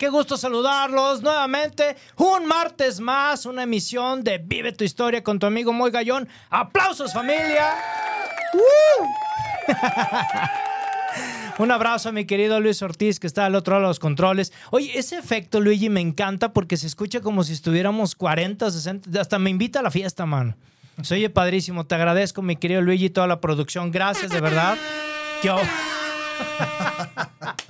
[0.00, 1.94] Qué gusto saludarlos nuevamente.
[2.16, 6.26] Un martes más, una emisión de Vive tu historia con tu amigo Moy Gallón.
[6.48, 7.74] ¡Aplausos, familia!
[8.54, 9.04] ¡Uh!
[11.62, 14.54] Un abrazo a mi querido Luis Ortiz, que está al otro lado de los controles.
[14.70, 19.20] Oye, ese efecto, Luigi, me encanta porque se escucha como si estuviéramos 40, 60.
[19.20, 20.56] Hasta me invita a la fiesta, mano.
[21.02, 21.84] Se oye padrísimo.
[21.84, 23.90] Te agradezco, mi querido Luigi, toda la producción.
[23.90, 24.78] Gracias, de verdad.
[25.42, 25.58] Yo.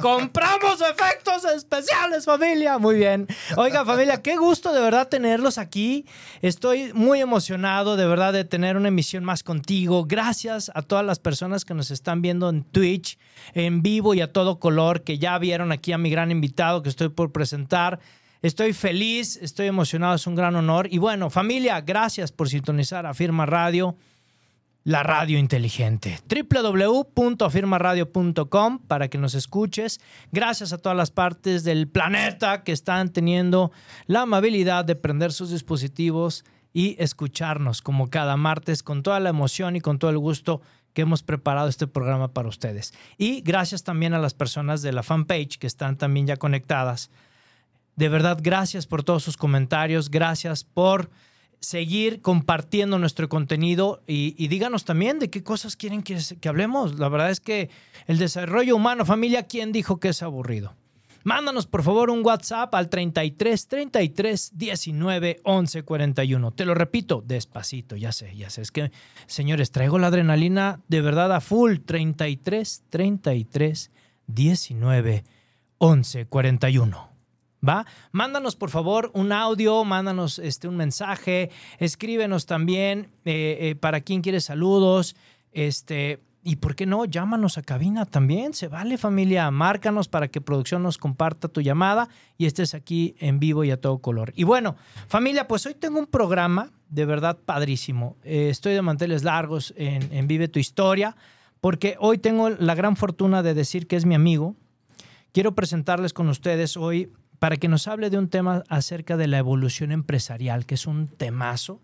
[0.00, 2.78] Compramos efectos especiales, familia.
[2.78, 3.26] Muy bien.
[3.56, 6.06] Oiga, familia, qué gusto de verdad tenerlos aquí.
[6.40, 10.06] Estoy muy emocionado de verdad de tener una emisión más contigo.
[10.06, 13.18] Gracias a todas las personas que nos están viendo en Twitch,
[13.52, 16.88] en vivo y a todo color, que ya vieron aquí a mi gran invitado que
[16.88, 18.00] estoy por presentar.
[18.40, 20.88] Estoy feliz, estoy emocionado, es un gran honor.
[20.90, 23.96] Y bueno, familia, gracias por sintonizar a Firma Radio
[24.84, 26.18] la radio inteligente.
[26.28, 30.00] www.afirmaradio.com para que nos escuches.
[30.32, 33.72] Gracias a todas las partes del planeta que están teniendo
[34.06, 39.76] la amabilidad de prender sus dispositivos y escucharnos como cada martes con toda la emoción
[39.76, 40.62] y con todo el gusto
[40.94, 42.92] que hemos preparado este programa para ustedes.
[43.18, 47.10] Y gracias también a las personas de la fanpage que están también ya conectadas.
[47.96, 51.10] De verdad, gracias por todos sus comentarios, gracias por
[51.62, 56.98] seguir compartiendo nuestro contenido y, díganos también de qué cosas quieren que, que, hablemos.
[56.98, 57.70] La verdad es que
[58.06, 60.74] el desarrollo humano, familia, ¿quién dijo que es aburrido?
[61.24, 66.50] Mándanos por favor un WhatsApp al 33 33 19 11 41.
[66.50, 68.62] Te lo repito despacito, ya sé, ya sé.
[68.62, 68.90] Es que,
[69.26, 71.76] señores, traigo la adrenalina de verdad a full.
[71.78, 73.90] 33 33
[74.26, 75.24] 19
[75.78, 77.11] 11 41.
[77.66, 77.86] ¿Va?
[78.10, 84.20] Mándanos por favor un audio, mándanos este, un mensaje, escríbenos también eh, eh, para quien
[84.20, 85.14] quiere saludos,
[85.52, 90.40] este, y por qué no, llámanos a cabina también, se vale familia, márcanos para que
[90.40, 94.32] producción nos comparta tu llamada y estés aquí en vivo y a todo color.
[94.34, 94.74] Y bueno,
[95.06, 100.12] familia, pues hoy tengo un programa de verdad padrísimo, eh, estoy de manteles largos en,
[100.12, 101.16] en Vive tu Historia,
[101.60, 104.56] porque hoy tengo la gran fortuna de decir que es mi amigo.
[105.30, 107.12] Quiero presentarles con ustedes hoy
[107.42, 111.08] para que nos hable de un tema acerca de la evolución empresarial, que es un
[111.08, 111.80] temazo,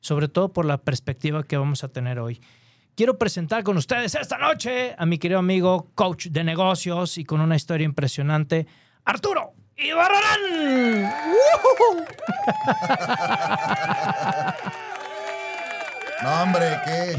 [0.00, 2.42] sobre todo por la perspectiva que vamos a tener hoy.
[2.94, 7.40] Quiero presentar con ustedes esta noche a mi querido amigo, coach de negocios y con
[7.40, 8.66] una historia impresionante,
[9.06, 11.10] Arturo Ibarrarán.
[16.22, 17.16] No, hombre, qué,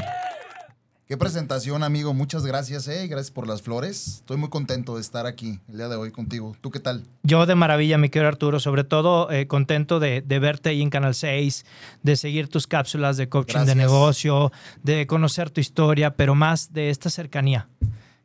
[1.09, 2.13] qué presentación, amigo.
[2.13, 3.07] Muchas gracias, eh.
[3.07, 4.17] Gracias por las flores.
[4.17, 6.55] Estoy muy contento de estar aquí el día de hoy contigo.
[6.61, 7.03] ¿Tú qué tal?
[7.23, 8.59] Yo de maravilla, mi querido Arturo.
[8.59, 11.65] Sobre todo eh, contento de, de, verte ahí en Canal 6,
[12.03, 13.75] de seguir tus cápsulas de coaching gracias.
[13.75, 14.51] de negocio,
[14.83, 17.67] de conocer tu historia, pero más de esta cercanía.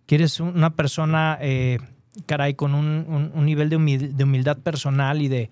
[0.04, 1.78] Que eres una persona, eh,
[2.26, 5.50] caray, con un, un, un nivel de, humildad, de humildad personal y de,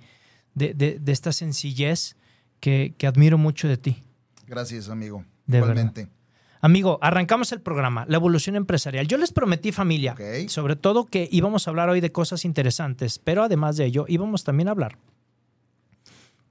[0.55, 2.15] de, de esta sencillez
[2.61, 4.03] que, que admiro mucho de ti.
[4.47, 5.25] Gracias, amigo.
[5.47, 6.03] De Igualmente.
[6.03, 6.22] Verdad.
[6.65, 9.09] Amigo, arrancamos el programa, la evolución empresarial.
[9.09, 10.49] Yo les prometí familia, okay.
[10.49, 14.45] sobre todo que íbamos a hablar hoy de cosas interesantes, pero además de ello íbamos
[14.45, 14.97] también a hablar.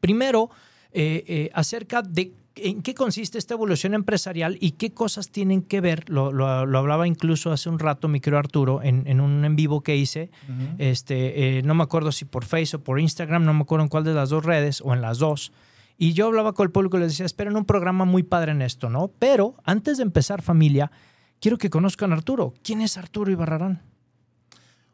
[0.01, 0.49] Primero,
[0.91, 5.79] eh, eh, acerca de en qué consiste esta evolución empresarial y qué cosas tienen que
[5.79, 6.09] ver.
[6.09, 9.55] Lo, lo, lo hablaba incluso hace un rato mi querido Arturo en, en un en
[9.55, 10.29] vivo que hice.
[10.49, 10.75] Uh -huh.
[10.77, 13.89] este, eh, no me acuerdo si por Facebook o por Instagram, no me acuerdo en
[13.89, 15.53] cuál de las dos redes o en las dos.
[16.01, 18.63] Y yo hablaba con el público y les decía, esperen un programa muy padre en
[18.63, 19.09] esto, ¿no?
[19.19, 20.91] Pero antes de empezar, familia,
[21.39, 22.55] quiero que conozcan a Arturo.
[22.63, 23.83] ¿Quién es Arturo Ibarrarán?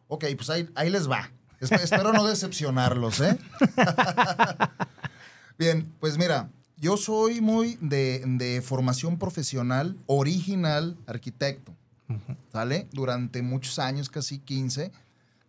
[0.09, 1.31] Ok, pues ahí, ahí les va.
[1.61, 3.37] Espero no decepcionarlos, ¿eh?
[5.57, 11.71] Bien, pues mira, yo soy muy de, de formación profesional, original arquitecto,
[12.09, 12.35] uh -huh.
[12.51, 12.89] ¿sale?
[12.91, 14.91] Durante muchos años, casi 15,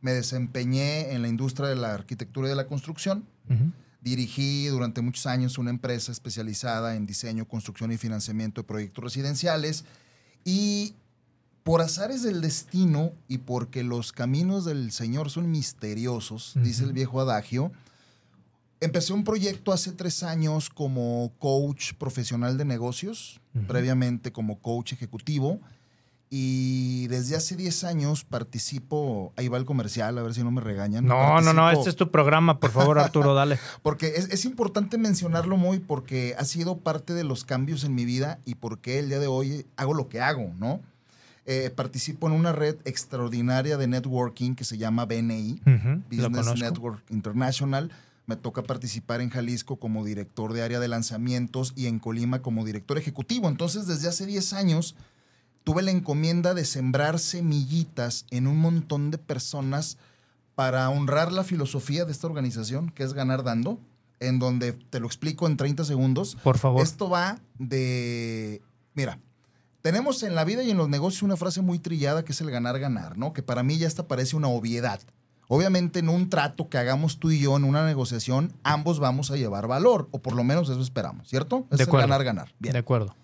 [0.03, 3.25] me desempeñé en la industria de la arquitectura y de la construcción.
[3.49, 3.73] Uh -huh.
[4.01, 9.85] Dirigí durante muchos años una empresa especializada en diseño, construcción y financiamiento de proyectos residenciales.
[10.45, 10.95] Y
[11.69, 17.21] por azares del destino y porque los caminos del Señor son misteriosos, dice el viejo
[17.21, 17.73] adagio,
[18.81, 25.61] empecé un proyecto hace tres años como coach profesional de negocios, previamente como coach ejecutivo.
[26.31, 30.61] Y desde hace 10 años participo, ahí va el comercial, a ver si no me
[30.61, 31.07] regañan.
[31.07, 33.59] No, no, no, este es tu programa, por favor, Arturo, dale.
[33.83, 38.05] porque es, es importante mencionarlo muy porque ha sido parte de los cambios en mi
[38.05, 40.81] vida y porque el día de hoy hago lo que hago, ¿no?
[41.51, 45.63] Eh, participo en una red extraordinaria de networking que se llama BNI,
[46.11, 46.61] lo Business.
[46.61, 47.91] Network International.
[48.27, 52.67] Me toca participar en Jalisco como director de área de lanzamientos y en Colima como
[52.67, 53.49] director ejecutivo.
[53.49, 54.95] Entonces, desde hace 10 años
[55.69, 59.99] tuve la encomienda de sembrar semillitas en un montón de personas
[60.55, 63.79] para honrar la filosofía de esta organización, que es ganar dando,
[64.19, 66.39] en donde te lo explico en 30 segundos.
[66.43, 66.83] Por favor.
[66.83, 68.63] Esto va de,
[68.95, 69.21] mira,
[69.83, 72.51] tenemos en la vida y en los negocios una frase muy trillada que es el
[72.51, 73.35] ganar, ganar, ¿no?
[73.35, 75.03] Que para mí ya esta parece una obviedad.
[75.49, 79.37] Obviamente en un trato que hagamos tú y yo en una negociación, ambos vamos a
[79.37, 81.67] llevar valor, o por lo menos eso esperamos, ¿cierto?
[81.71, 82.55] Es De el ganar, ganar.
[82.59, 82.73] Bien.
[82.73, 83.15] De acuerdo.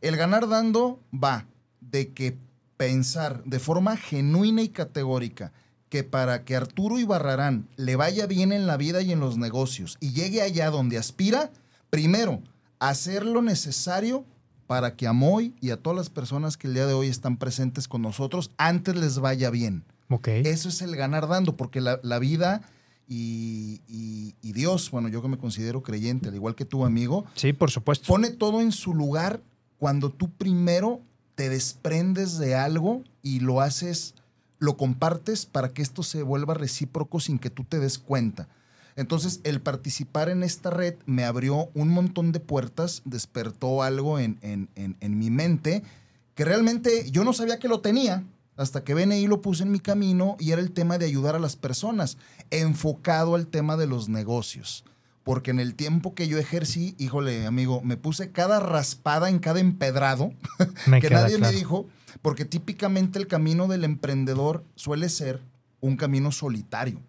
[0.00, 1.44] El ganar dando va
[1.90, 2.36] de que
[2.76, 5.52] pensar de forma genuina y categórica
[5.88, 9.96] que para que Arturo Ibarrarán le vaya bien en la vida y en los negocios
[10.00, 11.50] y llegue allá donde aspira,
[11.90, 12.42] primero,
[12.78, 14.24] hacer lo necesario
[14.66, 17.38] para que a Moy y a todas las personas que el día de hoy están
[17.38, 19.84] presentes con nosotros, antes les vaya bien.
[20.10, 20.28] Ok.
[20.28, 22.60] Eso es el ganar dando, porque la, la vida
[23.08, 27.24] y, y- y Dios, bueno, yo que me considero creyente, al igual que tu amigo,
[27.34, 28.06] Sí, por supuesto.
[28.06, 29.40] pone todo en su lugar
[29.78, 31.00] cuando tú primero
[31.38, 34.16] te desprendes de algo y lo haces,
[34.58, 38.48] lo compartes para que esto se vuelva recíproco sin que tú te des cuenta.
[38.96, 44.40] Entonces, el participar en esta red me abrió un montón de puertas, despertó algo en,
[44.42, 45.84] en- en- mi mente
[46.34, 48.24] que realmente yo no sabía que lo tenía
[48.56, 51.38] hasta que BNI lo puse en mi camino y era el tema de ayudar a
[51.38, 52.18] las personas,
[52.50, 54.82] enfocado al tema de los negocios.
[55.28, 59.60] Porque en el tiempo que yo ejercí, híjole, amigo, me puse cada raspada en cada
[59.60, 60.32] empedrado
[60.86, 61.52] Me que nadie claro.
[61.52, 61.86] me dijo,
[62.22, 65.42] porque típicamente el camino del emprendedor suele ser
[65.82, 67.02] un camino solitario.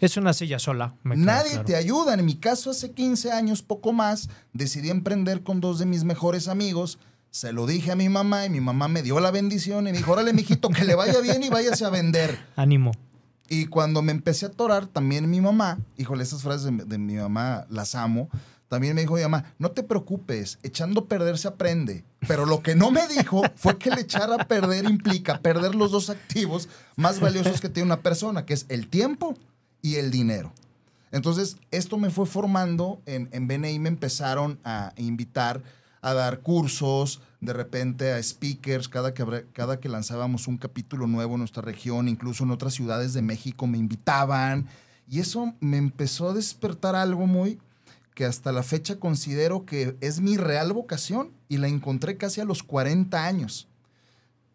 [0.00, 0.96] Es una silla sola.
[1.04, 1.64] me Nadie claro.
[1.64, 2.14] te ayuda.
[2.14, 6.48] En mi caso, hace 15 años, poco más, decidí emprender con dos de mis mejores
[6.48, 6.98] amigos.
[7.30, 9.98] Se lo dije a mi mamá y mi mamá me dio la bendición y me
[9.98, 12.40] dijo, órale, mijito, que le vaya bien y váyase a vender.
[12.56, 12.90] Ánimo.
[13.48, 17.66] Y cuando me empecé a atorar, también mi mamá, híjole, esas frases de, mi mamá
[17.68, 18.28] las amo,
[18.68, 22.04] también me dijo mi mamá, no te preocupes, echando a perder se aprende.
[22.26, 25.90] Pero lo que no me dijo fue que el echar a perder implica perder los
[25.90, 29.34] dos activos más valiosos que tiene una persona, que es el tiempo
[29.82, 30.52] y el dinero.
[31.10, 35.62] Entonces, esto me fue formando, en, en BNI me empezaron a invitar
[36.02, 41.34] a dar cursos, de repente a speakers, cada que, cada que lanzábamos un capítulo nuevo
[41.34, 44.66] en nuestra región, incluso en otras ciudades de México me invitaban.
[45.08, 47.58] Y eso me empezó a despertar algo muy
[48.14, 52.44] que hasta la fecha considero que es mi real vocación y la encontré casi a
[52.44, 53.68] los 40 años.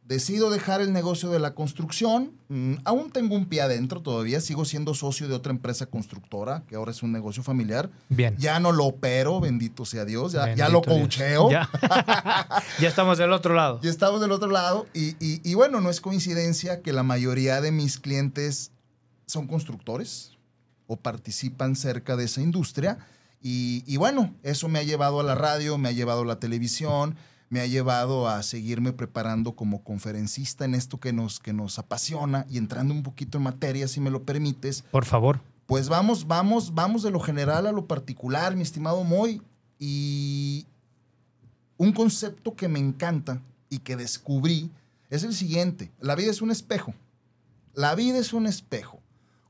[0.07, 2.31] Decido dejar el negocio de la construcción.
[2.47, 4.39] Mm, aún tengo un pie adentro todavía.
[4.39, 7.89] Sigo siendo socio de otra empresa constructora, que ahora es un negocio familiar.
[8.07, 8.33] Bien.
[8.37, 10.31] Ya no lo opero, bendito sea Dios.
[10.31, 11.51] Ya, ya lo coacheo.
[11.51, 11.69] Ya.
[12.79, 13.81] ya estamos del otro lado.
[13.83, 14.87] Y estamos del otro lado.
[14.93, 18.71] Y, y- y bueno, no es coincidencia que la mayoría de mis clientes
[19.25, 20.37] son constructores
[20.87, 22.97] o participan cerca de esa industria.
[23.41, 26.39] Y, y bueno, eso me ha llevado a la radio, me ha llevado a la
[26.39, 27.17] televisión,
[27.49, 32.45] me ha llevado a seguirme preparando como conferencista en esto que nos, que nos apasiona
[32.49, 34.83] y entrando un poquito en materia, si me lo permites.
[34.91, 35.41] Por favor.
[35.65, 39.41] Pues vamos, vamos, vamos de lo general a lo particular, mi estimado Moy.
[39.79, 40.65] Y
[41.77, 44.71] un concepto que me encanta y que descubrí
[45.09, 45.91] es el siguiente.
[45.99, 46.93] La vida es un espejo.
[47.73, 48.99] La vida es un espejo.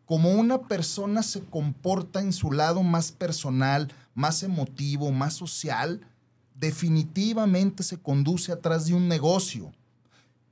[0.06, 6.01] Como una persona se comporta en su lado más personal, más emotivo, más social,
[6.59, 9.71] definitivamente se conduce atrás de un negocio.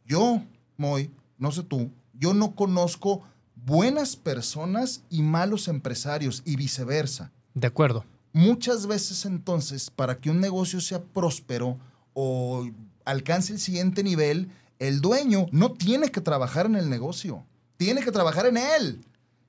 [0.06, 0.42] Yo,
[0.78, 3.24] Moy, no sé tú, yo no conozco
[3.56, 7.32] buenas personas y malos empresarios y viceversa.
[7.54, 8.06] De acuerdo.
[8.34, 11.78] Muchas veces entonces, para que un negocio sea próspero
[12.14, 12.70] o
[13.06, 17.46] alcance el siguiente nivel, el dueño no tiene que trabajar en el negocio,
[17.78, 19.06] tiene que trabajar en él.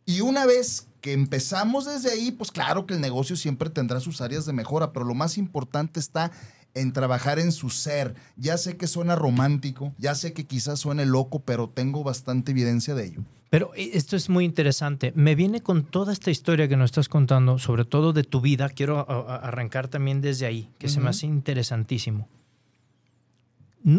[0.07, 4.21] Y una vez que empezamos desde ahí, pues claro que el negocio siempre tendrá sus
[4.21, 6.31] áreas de mejora, pero lo más importante está
[6.75, 8.15] en trabajar en su ser.
[8.37, 12.95] Ya sé que suena romántico, ya sé que quizás suene loco, pero tengo bastante evidencia
[12.95, 13.21] de ello.
[13.51, 15.13] Pero eh, esto es muy interesante.
[15.17, 18.69] Me viene con toda esta historia que nos estás contando, sobre todo de tu vida.
[18.69, 22.29] Quiero arrancar también desde ahí, que se me hace interesantísimo.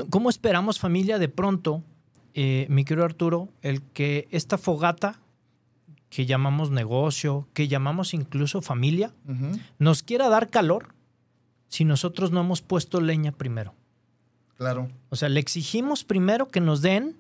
[0.09, 1.81] ¿cómo esperamos familia de pronto,
[2.33, 5.21] eh, mi querido Arturo, el que esta fogata
[6.09, 9.13] que llamamos negocio, que llamamos incluso familia,
[9.77, 10.93] nos quiera dar calor
[11.67, 13.73] si nosotros no hemos puesto leña primero?
[14.57, 14.89] Claro.
[15.09, 17.17] O sea, le exigimos primero que nos den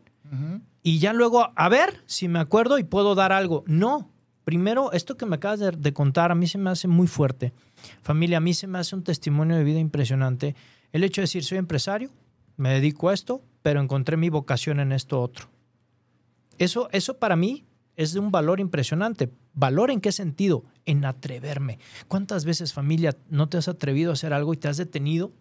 [0.83, 3.63] y ya luego, a ver si me acuerdo y puedo dar algo.
[3.67, 4.09] No,
[4.43, 7.53] primero, esto que me acabas de, de contar a mí se me hace muy fuerte.
[8.01, 10.55] Familia, a mí se me hace un testimonio de vida impresionante.
[10.91, 12.09] El hecho de decir, soy empresario,
[12.55, 15.47] me dedico a esto, pero encontré mi vocación en esto otro.
[16.57, 17.66] Eso, eso para mí
[17.97, 19.29] es de un valor impresionante.
[19.53, 20.63] ¿Valor en qué sentido?
[20.85, 21.79] En atreverme.
[22.07, 25.33] ¿Cuántas veces, familia, no te has atrevido a hacer algo y te has detenido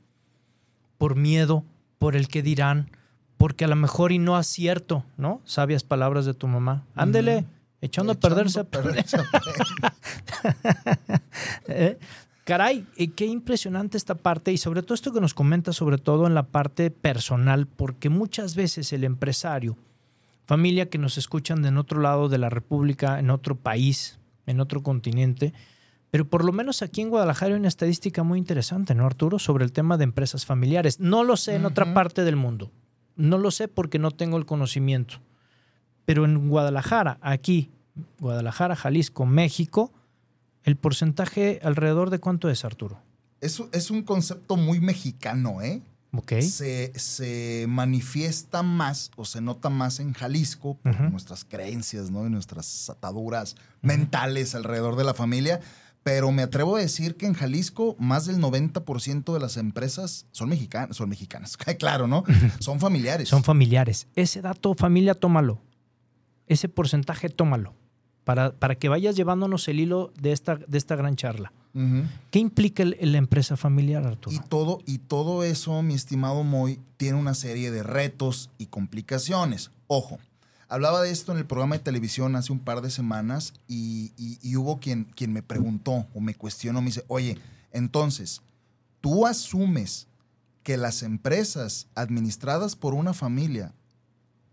[0.98, 1.64] por miedo,
[1.98, 2.90] por el que dirán,
[3.36, 5.42] porque a lo mejor y no acierto, ¿no?
[5.44, 6.86] Sabias palabras de tu mamá.
[6.94, 7.44] Ándele,
[7.82, 8.60] echando, a perderse.
[8.60, 9.18] A perderse.
[11.68, 11.98] ¿Eh?
[12.44, 16.26] Caray, eh, qué impresionante esta parte y sobre todo esto que nos comenta, sobre todo
[16.26, 19.76] en la parte personal, porque muchas veces el empresario,
[20.46, 24.60] familia que nos escuchan de en otro lado de la República, en otro país, en
[24.60, 25.52] otro continente,
[26.10, 29.38] pero por lo menos aquí en Guadalajara hay una estadística muy interesante, ¿no, Arturo?
[29.38, 31.00] Sobre el tema de empresas familiares.
[31.00, 32.70] No lo sé en otra parte del mundo.
[33.16, 35.16] No lo sé porque no tengo el conocimiento.
[36.04, 37.70] Pero en Guadalajara, aquí,
[38.20, 39.92] Guadalajara, Jalisco, México,
[40.62, 43.00] el porcentaje alrededor de cuánto es, Arturo.
[43.40, 45.82] Eso es un concepto muy mexicano, ¿eh?
[46.42, 52.26] Se, se manifiesta más o se nota más en Jalisco por nuestras creencias, ¿no?
[52.26, 55.60] Y nuestras ataduras mentales alrededor de la familia.
[56.02, 60.48] Pero me atrevo a decir que en Jalisco más del 90% de las empresas son
[60.48, 62.22] mexicanas, son mexicanas, claro, ¿no?
[62.60, 63.28] Son familiares.
[63.28, 64.06] Son familiares.
[64.14, 65.60] Ese dato, familia, tómalo.
[66.46, 67.74] Ese porcentaje, tómalo.
[68.26, 71.52] Para, para que vayas llevándonos el hilo de esta, de esta gran charla.
[72.32, 74.34] ¿Qué implica el- la empresa familiar, Arturo?
[74.34, 79.70] Y todo, y todo eso, mi estimado Moy, tiene una serie de retos y complicaciones.
[79.86, 80.18] Ojo,
[80.68, 84.38] hablaba de esto en el programa de televisión hace un par de semanas y, y-
[84.42, 87.38] y hubo quien, quien me preguntó o me cuestionó, me dice, oye,
[87.70, 88.42] entonces,
[89.00, 90.08] ¿tú asumes
[90.64, 93.72] que las empresas administradas por una familia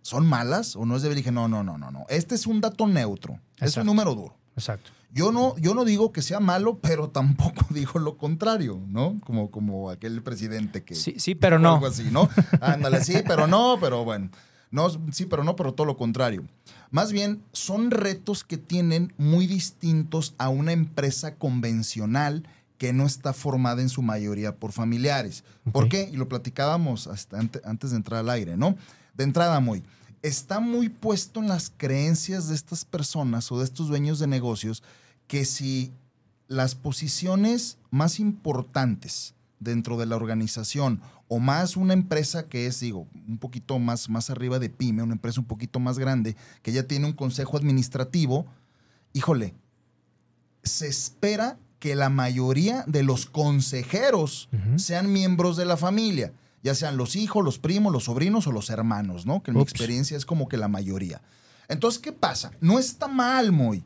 [0.04, 2.06] son malas o no es de dije, no, no, no, no, no.
[2.10, 4.36] Este es un dato neutro, es un número duro.
[4.56, 4.92] Exacto.
[5.12, 9.20] Yo no, yo no digo que sea malo, pero tampoco digo lo contrario, ¿no?
[9.26, 10.96] Como, como aquel presidente que.
[10.96, 11.74] Sí, sí, pero no.
[11.76, 12.30] Algo así, ¿no?
[12.62, 14.30] Ándale, sí, pero no, pero bueno.
[14.72, 16.44] No, sí, pero no, pero todo lo contrario.
[16.90, 22.48] Más bien, son retos que tienen muy distintos a una empresa convencional
[22.80, 25.44] que no está formada en su mayoría por familiares.
[25.72, 26.10] ¿Por qué?
[26.12, 28.76] Y lo platicábamos hasta ante- antes de entrar al aire, ¿no?
[29.14, 29.84] De entrada, muy.
[30.24, 34.82] Está muy puesto en las creencias de estas personas o de estos dueños de negocios
[35.28, 35.92] que si
[36.48, 43.08] las posiciones más importantes dentro de la organización o más una empresa que es, digo,
[43.28, 46.84] un poquito más, más arriba de pyme, una empresa un poquito más grande, que ya
[46.84, 48.46] tiene un consejo administrativo,
[49.14, 49.54] híjole,
[50.64, 56.32] se espera que la mayoría de los consejeros sean miembros de la familia,
[56.64, 59.44] ya sean los hijos, los primos, los sobrinos o los hermanos, ¿no?
[59.44, 61.22] Que en mi experiencia es como que la mayoría.
[61.68, 62.52] Entonces, ¿qué pasa?
[62.62, 63.84] No está mal, muy,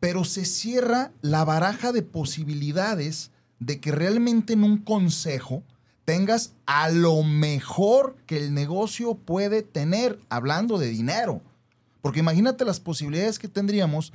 [0.00, 5.62] pero se cierra la baraja de posibilidades de que realmente en un consejo
[6.04, 11.42] tengas a lo mejor que el negocio puede tener, hablando de dinero.
[12.02, 14.12] Porque imagínate las posibilidades que tendríamos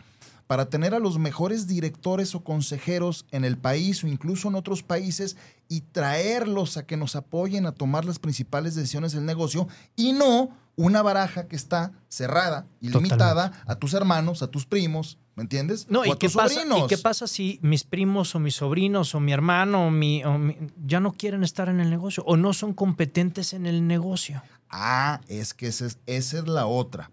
[0.49, 4.81] para tener a los mejores directores o consejeros en el país o incluso en otros
[4.81, 5.37] países
[5.67, 10.49] y traerlos a que nos apoyen a tomar las principales decisiones del negocio y no
[10.75, 15.85] una baraja que está cerrada y limitada a tus hermanos, a tus primos, ¿me entiendes?
[15.87, 16.79] No, o ¿y a qué, tus pasa, sobrinos.
[16.79, 20.39] ¿y qué pasa si mis primos o mis sobrinos o mi hermano o mi, o
[20.39, 24.41] mi- ya no quieren estar en el negocio o no son competentes en el negocio?
[24.71, 27.11] Ah, es que esa es, esa es la otra.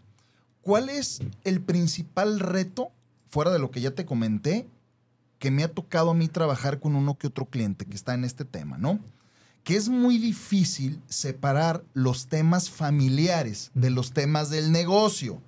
[0.62, 2.93] ¿Cuál es el principal reto,
[3.37, 4.66] fuera de lo que ya te comenté,
[5.38, 8.25] que me ha tocado a mí trabajar con uno que otro cliente que está en
[8.25, 8.99] este tema, ¿no?
[9.62, 15.43] Que es muy difícil separar los temas familiares de los temas del negocio.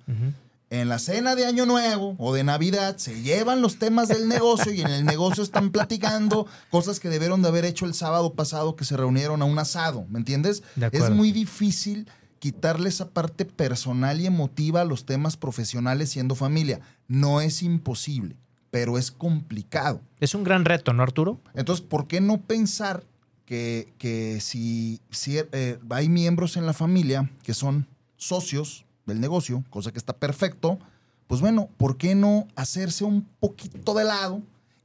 [0.69, 4.71] En la cena de Año Nuevo o de Navidad se llevan los temas del negocio
[4.71, 8.75] y en el negocio están platicando cosas que debieron de haber hecho el sábado pasado
[8.75, 10.61] que se reunieron a un asado, ¿me entiendes?
[10.75, 12.07] De Es muy difícil
[12.39, 16.79] quitarle esa parte personal y emotiva a los temas profesionales siendo familia.
[17.07, 18.35] No es imposible,
[18.71, 20.01] pero es complicado.
[20.19, 21.39] Es un gran reto, ¿no, Arturo?
[21.53, 23.03] Entonces, ¿por qué no pensar
[23.45, 29.63] que, que si, si, eh, hay miembros en la familia que son socios del negocio,
[29.69, 30.79] cosa que está perfecto,
[31.27, 34.41] pues bueno, ¿por qué no hacerse un poquito de lado?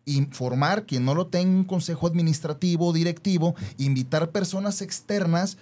[0.06, 5.56] Informar quien no lo tenga un consejo administrativo o directivo, invitar personas externas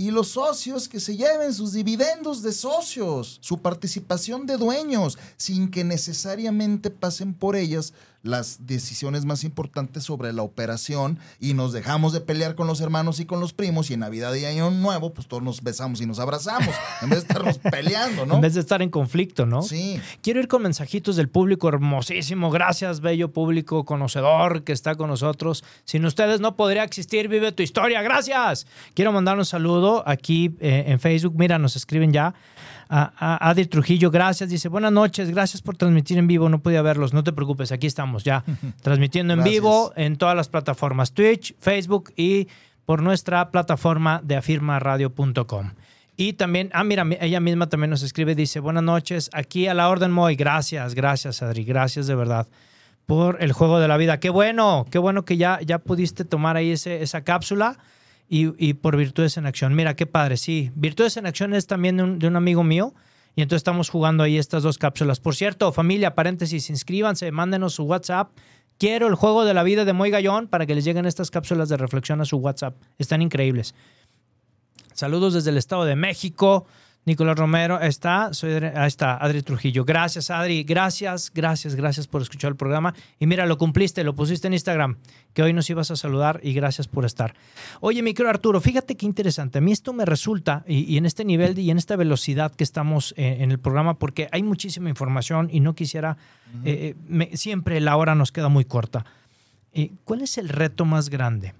[0.00, 5.72] Y los socios que se lleven sus dividendos de socios, su participación de dueños, sin
[5.72, 12.12] que necesariamente pasen por ellas las decisiones más importantes sobre la operación y nos dejamos
[12.12, 15.12] de pelear con los hermanos y con los primos y en Navidad y Año Nuevo
[15.12, 18.36] pues todos nos besamos y nos abrazamos en vez de estarnos peleando, ¿no?
[18.36, 19.62] En vez de estar en conflicto, ¿no?
[19.62, 20.00] Sí.
[20.22, 22.50] Quiero ir con mensajitos del público hermosísimo.
[22.50, 25.64] Gracias, bello público conocedor que está con nosotros.
[25.84, 28.02] Sin ustedes no podría existir Vive tu historia.
[28.02, 28.66] Gracias.
[28.94, 31.34] Quiero mandar un saludo aquí eh, en Facebook.
[31.36, 32.34] Mira, nos escriben ya.
[32.88, 34.48] A, a Adri Trujillo, gracias.
[34.48, 36.48] Dice, buenas noches, gracias por transmitir en vivo.
[36.48, 38.44] No podía verlos, no te preocupes, aquí estamos ya
[38.82, 39.54] transmitiendo en Gracias.
[39.54, 42.48] vivo en todas las plataformas, Twitch, Facebook y
[42.86, 45.72] por nuestra plataforma de afirmaradio.com.
[46.16, 49.88] Y también, ah, mira, ella misma también nos escribe, dice, buenas noches, aquí a la
[49.88, 50.34] orden Moy.
[50.34, 52.48] Gracias, gracias, Adri, gracias de verdad
[53.06, 54.20] por el juego de la vida.
[54.20, 57.78] Qué bueno, qué bueno que ya, ya pudiste tomar ahí ese, esa cápsula
[58.28, 59.74] y, por Virtudes en Acción.
[59.74, 60.70] Mira, qué padre, sí.
[60.74, 62.94] Virtudes en Acción es también de un, de un amigo mío
[63.34, 65.20] y entonces estamos jugando ahí estas dos cápsulas.
[65.20, 68.30] Por cierto, familia, paréntesis, inscríbanse, mándenos su WhatsApp.
[68.78, 71.68] Quiero el juego de la vida de Moy Gallón para que les lleguen estas cápsulas
[71.68, 72.76] de reflexión a su WhatsApp.
[72.98, 73.74] Están increíbles.
[74.92, 76.66] Saludos desde el Estado de México.
[77.04, 79.86] Nicolás Romero está, soy, ahí está, Adri Trujillo.
[79.86, 80.62] Gracias, Adri.
[80.62, 82.94] Gracias, gracias, gracias por escuchar el programa.
[83.18, 84.98] Y mira, lo cumpliste, lo pusiste en Instagram,
[85.32, 87.34] que hoy nos ibas a saludar y gracias por estar.
[87.80, 89.56] Oye, mi querido Arturo, fíjate qué interesante.
[89.56, 92.54] A mí esto me resulta, y, y en este nivel de- y en esta velocidad
[92.54, 96.18] que estamos eh, en el programa, porque hay muchísima información y no quisiera,
[96.64, 99.06] eh, eh, me- siempre la hora nos queda muy corta.
[99.72, 101.54] Eh, ¿Cuál es el reto más grande?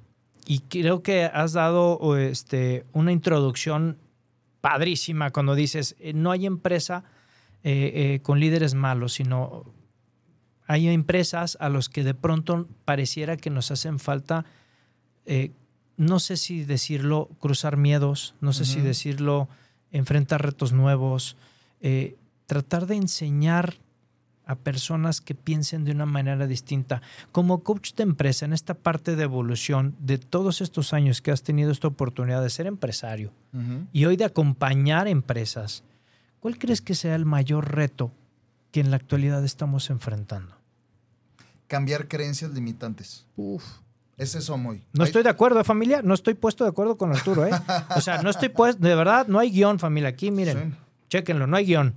[0.46, 3.96] Y creo que has dado este, una introducción
[4.60, 7.04] padrísima cuando dices, eh, no hay empresa
[7.62, 9.64] eh, eh, con líderes malos, sino
[10.66, 14.44] hay empresas a los que de pronto pareciera que nos hacen falta,
[15.96, 19.48] no sé si decirlo, cruzar miedos, no sé si decirlo,
[19.92, 21.38] enfrentar retos nuevos,
[22.46, 23.76] tratar de enseñar
[24.48, 27.02] a personas que piensen de una manera distinta.
[27.30, 31.42] Como coach de empresa, en esta parte de evolución de todos estos años que has
[31.42, 33.30] tenido esta oportunidad de ser empresario
[33.92, 35.84] y hoy de acompañar empresas,
[36.40, 38.10] ¿cuál crees que sea el mayor reto
[38.72, 40.56] que en la actualidad estamos enfrentando?
[41.66, 43.26] Cambiar creencias limitantes.
[44.16, 44.82] Es eso, muy.
[44.94, 46.00] No estoy de acuerdo, ¿eh, familia.
[46.02, 47.50] No estoy puesto de acuerdo con Arturo, ¿eh?
[47.94, 50.08] O sea, no estoy puesto, de verdad, no hay guion, familia.
[50.08, 50.78] Aquí, miren, Sí.
[51.10, 51.94] chéquenlo, no hay guion.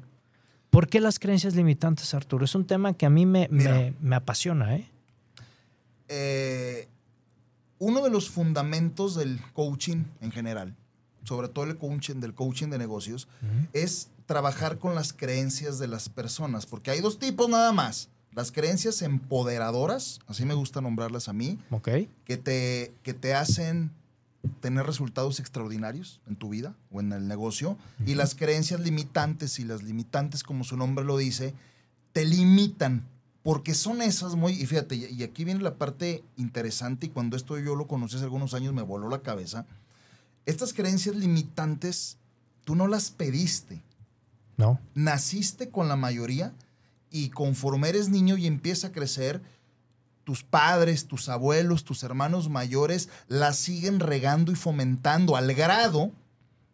[0.71, 2.45] ¿Por qué las creencias limitantes, Arturo?
[2.45, 3.75] Es un tema que a mí me, Mira.
[3.75, 4.89] me, me apasiona, ¿eh?
[6.07, 6.87] Eh,
[7.79, 10.75] uno de los fundamentos del coaching en general,
[11.23, 13.27] sobre todo el coaching del coaching de negocios,
[13.73, 18.09] es trabajar con las creencias de las personas, porque hay dos tipos nada más.
[18.33, 21.89] Las creencias empoderadoras, así me gusta nombrarlas a mí, Ok.
[22.23, 23.91] que te, que te hacen
[24.59, 27.77] tener resultados extraordinarios en tu vida o en el negocio.
[28.05, 31.53] Y las creencias limitantes, y las limitantes, como su nombre lo dice,
[32.13, 33.05] te limitan.
[33.43, 34.53] Porque son esas muy.
[34.53, 38.25] Y fíjate, y aquí viene la parte interesante, y cuando esto yo lo conocí hace
[38.25, 39.65] algunos años me voló la cabeza.
[40.45, 42.17] Estas creencias limitantes,
[42.65, 43.81] tú no las pediste
[44.57, 44.79] No.
[44.93, 46.53] naciste con la mayoría
[47.09, 49.41] y conforme eres niño y empieza a crecer,
[50.31, 56.13] tus padres, tus abuelos, tus hermanos mayores la siguen regando y fomentando al grado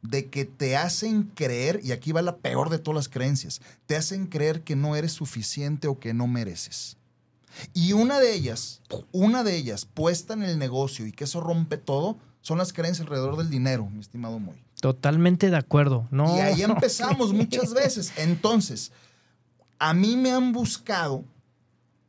[0.03, 3.95] de que te hacen creer, y aquí va la peor de todas las creencias, te
[3.95, 6.97] hacen creer que no eres suficiente o que no mereces.
[7.73, 11.77] Y una de ellas, una de ellas puesta en el negocio y que eso rompe
[11.77, 14.63] todo, son las creencias alrededor del dinero, mi estimado Moy.
[14.79, 16.07] Totalmente de acuerdo.
[16.11, 16.37] No.
[16.37, 18.13] Y ahí empezamos muchas veces.
[18.17, 18.91] Entonces,
[19.79, 21.23] a mí me han buscado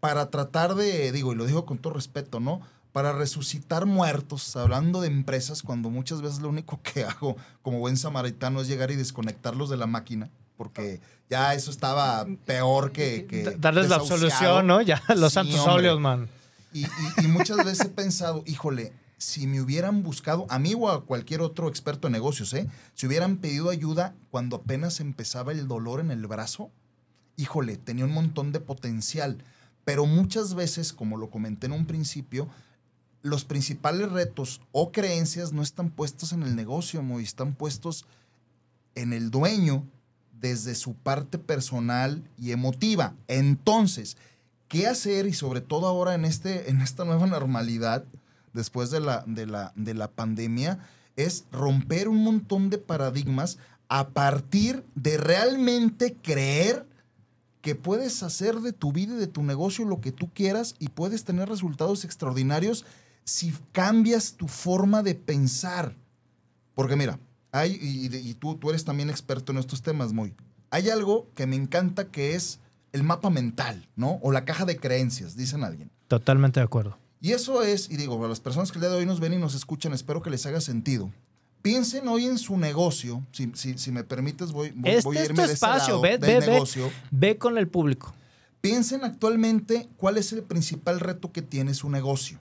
[0.01, 2.61] para tratar de, digo, y lo digo con todo respeto, ¿no?
[2.93, 7.97] Para resucitar muertos, hablando de empresas, cuando muchas veces lo único que hago como buen
[7.97, 13.27] samaritano es llegar y desconectarlos de la máquina, porque ya eso estaba peor que...
[13.27, 14.81] que Da- Darles la absolución, ¿no?
[14.81, 15.73] Ya, los Sí, santos hombre.
[15.75, 16.29] óleos, man.
[16.73, 20.89] Y, y- y muchas veces he pensado, híjole, si me hubieran buscado, a mí o
[20.91, 22.69] a cualquier otro experto en negocios, ¿eh?
[22.95, 26.71] Si hubieran pedido ayuda cuando apenas empezaba el dolor en el brazo,
[27.37, 29.39] híjole, tenía un montón de potencial.
[29.89, 32.47] Pero muchas veces, como lo comenté en un principio,
[33.23, 38.05] los principales retos o creencias no están puestos en el negocio, están puestos
[38.95, 39.87] en el dueño
[40.39, 43.15] desde su parte personal y emotiva.
[43.29, 44.19] Entonces,
[44.69, 45.27] ¿qué hacer?
[45.27, 48.05] Y sobre todo ahora en, este, en esta nueva normalidad,
[48.53, 50.81] después de la, de, la, de la pandemia,
[51.17, 53.57] es romper un montón de paradigmas
[53.89, 56.85] a partir de realmente creer
[57.69, 60.89] que puedes hacer de tu vida y de tu negocio lo que tú quieras y
[60.89, 62.87] puedes tener resultados extraordinarios
[63.25, 65.95] si cambias tu forma de pensar.
[66.75, 67.21] Porque mira,
[67.53, 70.35] hay, y, y tú, tú eres también experto en estos temas, muy.
[70.71, 72.59] Hay algo que me encanta que es
[72.93, 74.19] el mapa mental, ¿no?
[74.23, 75.91] O la caja de creencias, dicen alguien.
[76.09, 76.97] Totalmente de acuerdo.
[77.21, 79.35] Y eso es, y digo, a las personas que el día de hoy nos ven
[79.35, 81.13] y nos escuchan, espero que les haga sentido.
[81.63, 83.23] Piensen hoy en su negocio.
[83.33, 85.53] Si, si, si me permites, voy, voy, Este voy a es tu irme de ese
[85.55, 86.53] espacio, lado ve, del ve, ve.
[86.53, 86.91] negocio.
[87.11, 88.15] Ve con el público.
[88.61, 92.41] Piensen actualmente cuál es el principal reto que tiene su negocio.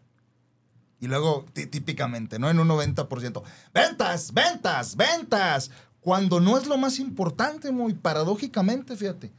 [1.00, 2.50] Y luego, tí- típicamente, ¿no?
[2.50, 3.44] En un 90%.
[3.74, 5.70] Ventas, ventas, ventas.
[6.02, 9.32] Cuando no es lo más importante, muy paradójicamente, fíjate.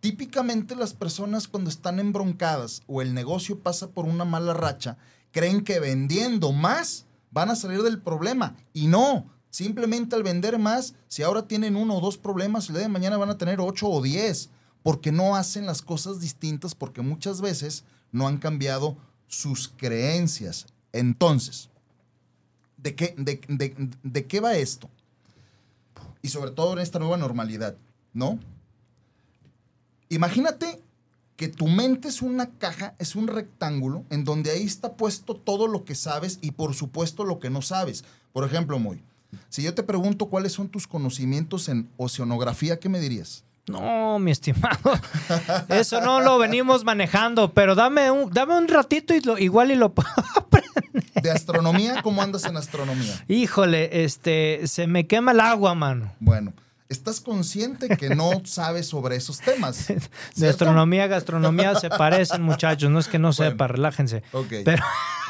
[0.00, 4.96] Típicamente las personas cuando están embroncadas o el negocio pasa por una mala racha,
[5.32, 8.56] creen que vendiendo más van a salir del problema.
[8.72, 12.84] Y no, simplemente al vender más, si ahora tienen uno o dos problemas, el día
[12.84, 14.50] de mañana van a tener ocho o diez,
[14.82, 20.66] porque no hacen las cosas distintas, porque muchas veces no han cambiado sus creencias.
[20.92, 21.70] Entonces,
[22.76, 24.90] ¿de qué, de, de- de qué va esto?
[26.20, 27.76] Y sobre todo en esta nueva normalidad,
[28.12, 28.38] ¿no?
[30.08, 30.81] Imagínate
[31.42, 35.66] que tu mente es una caja, es un rectángulo, en donde ahí está puesto todo
[35.66, 38.04] lo que sabes y por supuesto lo que no sabes.
[38.32, 39.02] Por ejemplo, Moy,
[39.48, 43.42] si yo te pregunto cuáles son tus conocimientos en oceanografía, ¿qué me dirías?
[43.66, 44.92] No, mi estimado.
[45.68, 49.74] Eso no lo venimos manejando, pero dame un, dame un ratito y lo, igual y
[49.74, 51.02] lo puedo aprender.
[51.20, 53.20] De astronomía, ¿cómo andas en astronomía?
[53.26, 56.12] Híjole, este, se me quema el agua, mano.
[56.20, 56.52] Bueno,
[56.92, 59.88] estás consciente que no sabes sobre esos temas.
[59.88, 60.00] De
[60.34, 60.50] ¿cierto?
[60.50, 62.90] astronomía a gastronomía se parecen, muchachos.
[62.90, 63.50] No es que no Bueno.
[63.50, 64.22] sepa, relájense.
[64.32, 64.52] Ok.
[64.64, 64.82] Pero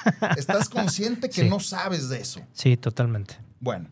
[0.36, 1.48] Estás consciente que Sí.
[1.48, 2.40] no sabes de eso.
[2.52, 3.38] sí, totalmente.
[3.60, 3.88] Bueno,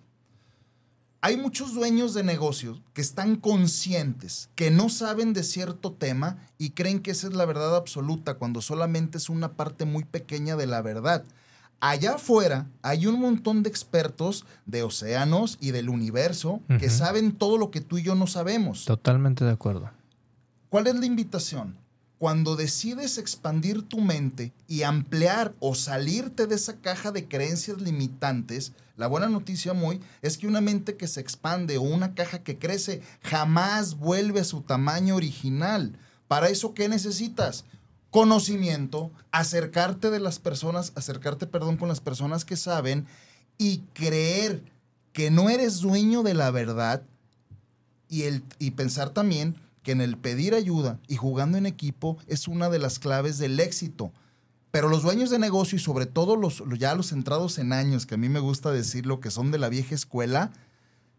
[1.22, 6.70] hay muchos dueños de negocios que están conscientes, que no saben de cierto tema y
[6.70, 10.66] creen que esa es la verdad absoluta cuando solamente es una parte muy pequeña de
[10.66, 11.24] la verdad.
[11.80, 17.56] Allá afuera hay un montón de expertos de océanos y del universo que saben todo
[17.56, 18.84] lo que tú y yo no sabemos.
[18.84, 19.90] Totalmente de acuerdo.
[20.68, 21.78] ¿Cuál es la invitación?
[22.18, 28.72] Cuando decides expandir tu mente y ampliar o salirte de esa caja de creencias limitantes,
[28.98, 32.58] la buena noticia muy es que una mente que se expande o una caja que
[32.58, 35.96] crece jamás vuelve a su tamaño original.
[36.28, 37.64] Para eso, ¿qué necesitas?
[38.10, 43.06] Conocimiento, acercarte de las personas, acercarte, perdón, con las personas que saben
[43.56, 44.62] y creer
[45.12, 47.02] que no eres dueño de la verdad
[48.08, 52.48] y, el, y pensar también que en el pedir ayuda y jugando en equipo es
[52.48, 54.12] una de las claves del éxito.
[54.70, 58.14] Pero los dueños de negocio y sobre todo los, ya los centrados en años, que
[58.14, 60.52] a mí me gusta decirlo, que son de la vieja escuela,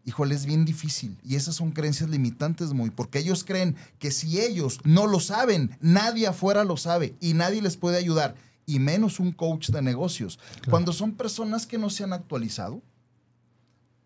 [0.04, 1.18] híjole, es bien difícil.
[1.22, 5.76] Y esas son creencias limitantes muy, porque ellos creen que si ellos no lo saben,
[5.80, 8.34] nadie afuera lo sabe y nadie les puede ayudar,
[8.66, 10.38] y menos un coach de negocios.
[10.70, 12.82] Cuando son personas que no se han actualizado,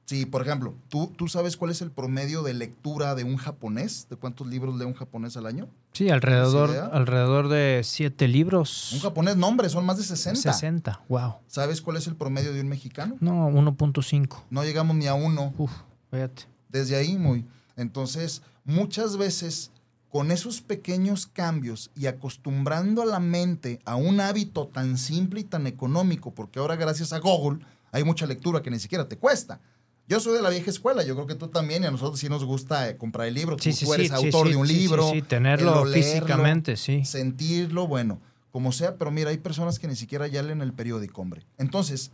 [0.06, 4.06] Sí, por ejemplo, ¿tú, ¿tú sabes cuál es el promedio de lectura de un japonés?
[4.09, 5.68] ¿De cuántos libros lee un japonés al año?
[5.96, 8.92] Sí, alrededor, alrededor de siete libros.
[8.92, 10.52] Un japonés, no hombre, son más de 60.
[10.52, 11.37] 60, wow.
[11.46, 13.16] ¿Sabes cuál es el promedio de un mexicano?
[13.20, 14.42] No, 1.5.
[14.50, 15.54] No llegamos ni a uno.
[15.56, 15.72] Uf,
[16.11, 16.42] fíjate.
[16.68, 17.46] Desde ahí, muy.
[17.76, 19.70] Entonces, muchas veces,
[20.11, 25.44] con esos pequeños cambios y acostumbrando a la mente a un hábito tan simple y
[25.44, 29.61] tan económico, porque ahora gracias a Google hay mucha lectura que ni siquiera te cuesta.
[30.09, 32.29] Yo soy de la vieja escuela, yo creo que tú también, y a nosotros sí
[32.29, 33.57] nos gusta eh, comprar el libro.
[33.59, 35.11] Sí, tú, sí, tú eres sí, autor de un sí, sí, libro.
[35.11, 37.05] sí, tenerlo leerlo, físicamente, sí.
[37.05, 38.21] Sentirlo, bueno,
[38.53, 41.45] como sea, pero mira, hay personas que ni siquiera ya leen el periódico, hombre.
[41.59, 42.12] Entonces,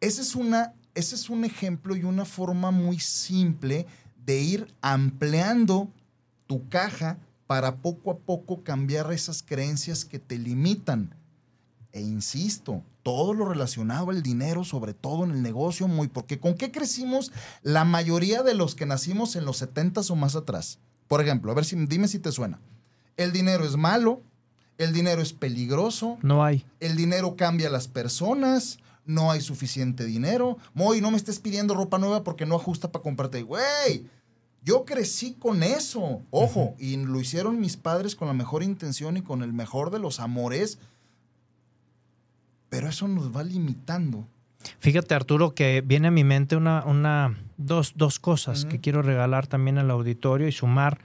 [0.00, 3.86] ese es, una, ese es un ejemplo y una forma muy simple
[4.24, 5.88] de ir ampliando
[6.46, 11.14] tu caja para poco a poco cambiar esas creencias que te limitan.
[11.92, 16.54] E insisto, todo lo relacionado al dinero, sobre todo en el negocio, muy, porque ¿con
[16.54, 17.30] qué crecimos
[17.62, 20.80] la mayoría de los que nacimos en los 70s o más atrás?
[21.06, 22.58] Por ejemplo, a ver si dime si te suena.
[23.16, 24.22] El dinero es malo,
[24.76, 26.66] el dinero es peligroso, No hay.
[26.80, 30.58] el dinero cambia a las personas, no hay suficiente dinero.
[30.74, 33.42] Moy, no me estés pidiendo ropa nueva porque no ajusta para comprarte.
[33.44, 34.08] Güey,
[34.64, 36.22] yo crecí con eso.
[36.32, 40.00] Ojo, y lo hicieron mis padres con la mejor intención y con el mejor de
[40.00, 40.80] los amores.
[42.68, 44.26] Pero eso nos va limitando.
[44.80, 49.46] Fíjate, Arturo, que viene a mi mente una, una, dos, dos cosas que quiero regalar
[49.46, 50.98] también al auditorio y sumar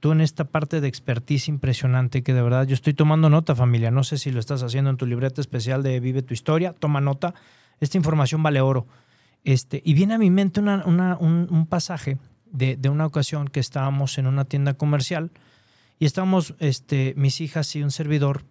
[0.00, 3.90] tú en esta parte de expertise impresionante que de verdad yo estoy tomando nota, familia.
[3.90, 6.72] No sé si lo estás haciendo en tu libreta especial de Vive tu historia.
[6.72, 7.34] Toma nota.
[7.80, 8.86] Esta información vale oro.
[9.44, 12.16] Este, y viene a mi mente una- una- un, un pasaje
[12.50, 15.30] de, de una ocasión que estábamos en una tienda comercial
[15.98, 18.44] y estábamos este, mis hijas y un servidor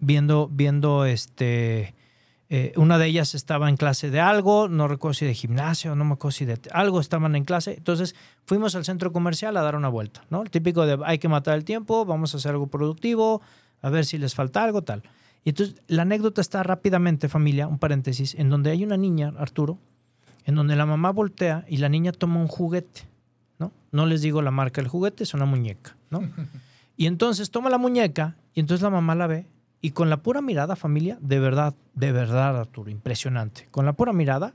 [0.00, 1.94] viendo, viendo este,
[2.50, 6.04] eh, una de ellas estaba en clase de algo, no recuerdo si de gimnasio, no
[6.04, 7.74] me acuerdo si de algo estaban en clase.
[7.74, 10.42] Entonces fuimos al centro comercial a dar una vuelta, ¿no?
[10.42, 13.42] El típico de hay que matar el tiempo, vamos a hacer algo productivo,
[13.82, 15.02] a ver si les falta algo, tal.
[15.42, 19.78] Y entonces la anécdota está rápidamente, familia, un paréntesis, en donde hay una niña, Arturo,
[20.44, 23.02] en donde la mamá voltea y la niña toma un juguete,
[23.58, 23.72] ¿no?
[23.90, 26.20] No les digo la marca del juguete, es una muñeca, ¿no?
[26.96, 29.46] Y entonces toma la muñeca y entonces la mamá la ve
[29.84, 33.68] y con la pura mirada, familia, de verdad, de verdad, Arturo, impresionante.
[33.70, 34.54] Con la pura mirada,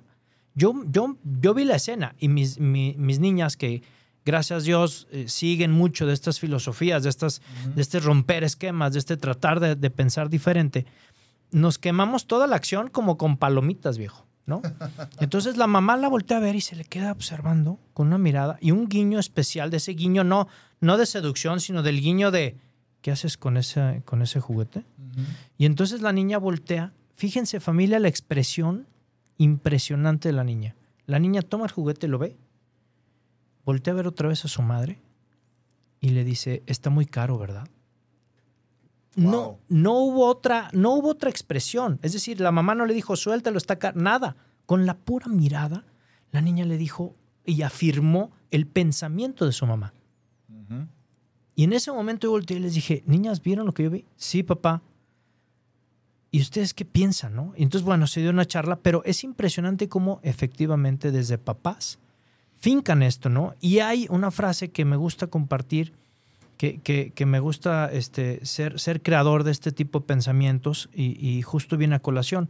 [0.56, 3.84] yo, yo, yo vi la escena y mis, mis niñas que,
[4.26, 7.44] gracias a Dios, eh, siguen mucho de estas filosofías, de, estas,
[7.76, 10.88] de este romper esquemas, de este tratar de, de, pensar diferente,
[11.52, 14.64] nos quemamos toda la acción como con palomitas, viejo, ¿no?
[15.20, 18.58] Entonces la mamá la voltea a ver y se le queda observando con una mirada
[18.62, 20.48] y un guiño especial, de ese guiño no,
[20.82, 22.58] no de seducción, sino del guiño de
[23.02, 24.80] ¿qué haces con ese, con ese juguete?
[24.80, 25.26] Uh -huh.
[25.58, 26.94] Y entonces la niña voltea.
[27.14, 28.88] Fíjense, familia, la expresión
[29.38, 30.76] impresionante de la niña.
[31.06, 32.38] La niña toma el juguete, lo ve,
[33.66, 35.00] voltea a ver otra vez a su madre
[36.00, 37.68] y le dice, está muy caro, ¿verdad?
[39.16, 39.32] Wow.
[39.32, 42.00] No, no hubo otra, no hubo otra expresión.
[42.02, 44.00] Es decir, la mamá no le dijo, suéltalo, está caro.
[44.00, 44.36] Nada.
[44.66, 45.84] Con la pura mirada,
[46.32, 49.94] la niña le dijo y afirmó el pensamiento de su mamá.
[50.48, 50.88] Uh -huh.
[51.60, 54.06] Y en ese momento yo volteé y les dije, niñas, ¿vieron lo que yo vi?
[54.16, 54.82] Sí, papá.
[56.32, 57.52] ¿Y ustedes qué piensan, no?
[57.58, 62.00] Entonces, bueno, se dio una charla, pero es impresionante cómo efectivamente desde papás
[62.56, 63.56] fincan esto, ¿no?
[63.60, 65.92] Y hay una frase que me gusta compartir,
[66.56, 71.18] que, que, que me gusta este, ser, ser creador de este tipo de pensamientos y,
[71.20, 72.50] y justo viene a colación.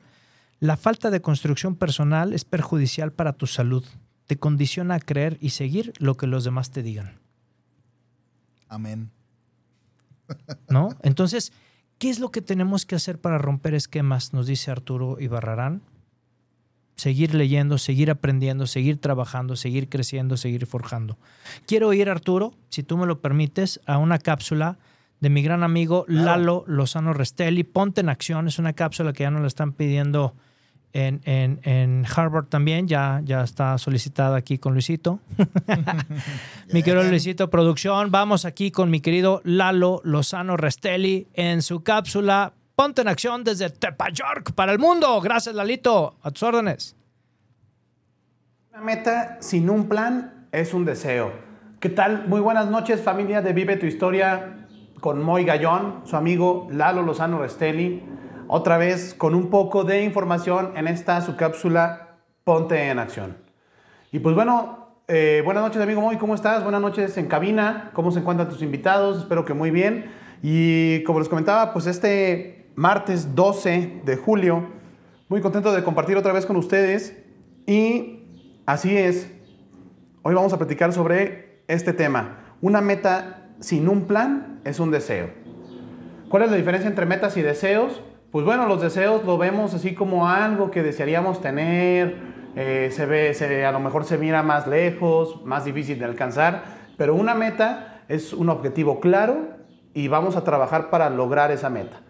[0.60, 3.84] La falta de construcción personal es perjudicial para tu salud.
[4.28, 7.17] Te condiciona a creer y seguir lo que los demás te digan.
[8.69, 9.12] Amén.
[10.69, 10.89] ¿No?
[11.01, 11.51] Entonces,
[11.97, 14.34] ¿qué es lo que tenemos que hacer para romper esquemas?
[14.34, 15.82] Nos dice Arturo Ibarrarán.
[16.95, 21.17] Seguir leyendo, seguir aprendiendo, seguir trabajando, seguir creciendo, seguir forjando.
[21.65, 24.77] Quiero ir, Arturo, si tú me lo permites, a una cápsula
[25.21, 27.63] de mi gran amigo Lalo Lozano Restelli.
[27.63, 30.36] Ponte en acción, es una cápsula que ya nos la están pidiendo
[30.93, 35.19] en, en, en, Harvard también, ya, ya está solicitada aquí con Luisito.
[36.73, 42.54] mi querido Luisito Producción, vamos aquí con mi querido Lalo Lozano Restelli en su cápsula.
[42.75, 45.19] Ponte en acción desde Tepayork para el mundo.
[45.21, 46.15] Gracias, Lalito.
[46.23, 46.95] A tus órdenes.
[48.71, 51.34] Una meta sin un plan es un deseo.
[51.80, 52.28] ¿Qué tal?
[52.28, 54.67] Muy buenas noches, familia de Vive tu Historia
[54.99, 58.04] con Moy Gallón, su amigo Lalo Lozano Restelli
[58.51, 63.38] otra vez con un poco de información en esta su cápsula Ponte en Acción.
[64.12, 66.63] Y pues bueno, eh, buenas noches amigo Moy, ¿cómo estás?
[66.63, 69.19] Buenas noches en cabina, ¿cómo se encuentran tus invitados?
[69.19, 70.12] Espero que muy bien.
[70.41, 74.67] Y como les comentaba, pues este martes 12 de julio,
[75.27, 77.15] muy contento de compartir otra vez con ustedes.
[77.67, 78.23] Y
[78.65, 79.31] así es,
[80.23, 82.55] hoy vamos a platicar sobre este tema.
[82.62, 85.29] Una meta sin un plan es un deseo.
[86.29, 88.01] ¿Cuál es la diferencia entre metas y deseos?
[88.31, 92.15] Pues bueno, los deseos lo vemos así como algo que desearíamos tener,
[92.55, 96.63] eh, se ve, a lo mejor se mira más lejos, más difícil de alcanzar,
[96.95, 99.47] pero una meta es un objetivo claro
[99.95, 102.01] y vamos a trabajar para lograr esa meta.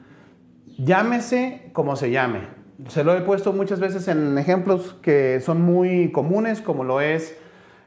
[0.77, 2.41] Llámese como se llame.
[2.89, 7.38] Se lo he puesto muchas veces en ejemplos que son muy comunes, como lo es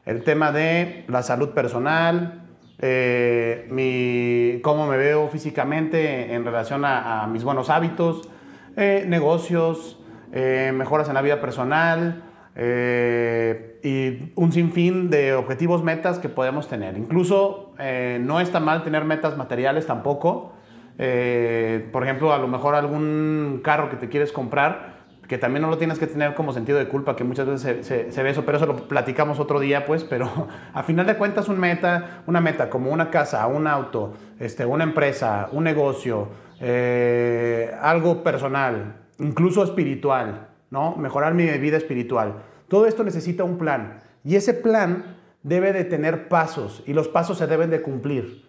[0.07, 2.42] el tema de la salud personal,
[2.79, 8.29] eh, mi, cómo me veo físicamente en relación a, mis buenos hábitos,
[8.75, 9.99] eh, negocios,
[10.31, 12.23] eh, mejoras en la vida personal
[12.55, 16.97] y un sinfín de objetivos, metas que podemos tener.
[16.97, 17.73] Incluso
[18.19, 20.53] no está mal tener metas materiales tampoco.
[20.95, 24.92] por ejemplo, a lo mejor algún carro que te quieres comprar,
[25.27, 28.23] que también no lo tienes que tener como sentido de culpa, que muchas veces se,
[28.23, 30.29] ve eso, pero eso lo platicamos otro día, pues, pero
[30.73, 34.83] a final de cuentas un meta, una meta como una casa, un auto, este, una
[34.83, 36.27] empresa, un negocio,
[36.59, 40.95] eh, algo personal, incluso espiritual, ¿no?
[40.97, 42.35] Mejorar mi vida espiritual.
[42.67, 47.37] Todo esto necesita un plan y ese plan debe de tener pasos y los pasos
[47.37, 48.45] se deben de cumplir.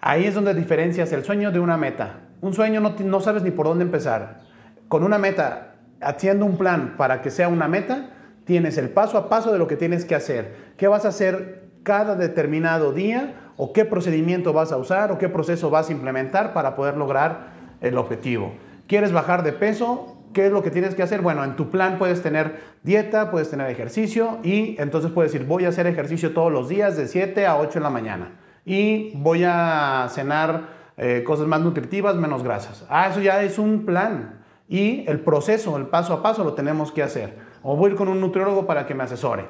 [0.00, 2.20] Ahí es donde diferencias el sueño de una meta.
[2.40, 4.40] Un sueño no, no sabes ni por dónde empezar.
[4.88, 5.67] Con una meta
[6.00, 8.10] haciendo un plan para que sea una meta,
[8.44, 10.54] tienes el paso a paso de lo que tienes que hacer.
[10.76, 15.28] ¿Qué vas a hacer cada determinado día o qué procedimiento vas a usar o qué
[15.28, 17.48] proceso vas a implementar para poder lograr
[17.80, 18.54] el objetivo?
[18.86, 20.16] ¿Quieres bajar de peso?
[20.32, 21.20] ¿Qué es lo que tienes que hacer?
[21.20, 25.64] Bueno, en tu plan puedes tener dieta, puedes tener ejercicio y entonces puedes decir, voy
[25.64, 28.32] a hacer ejercicio todos los días de 7 a 8 en la mañana
[28.64, 32.84] y voy a cenar eh, cosas más nutritivas, menos grasas.
[32.88, 34.37] Ah, eso ya es un plan.
[34.68, 37.38] Y el proceso, el paso a paso lo tenemos que hacer.
[37.62, 39.46] O voy a ir con un nutriólogo para que me asesore.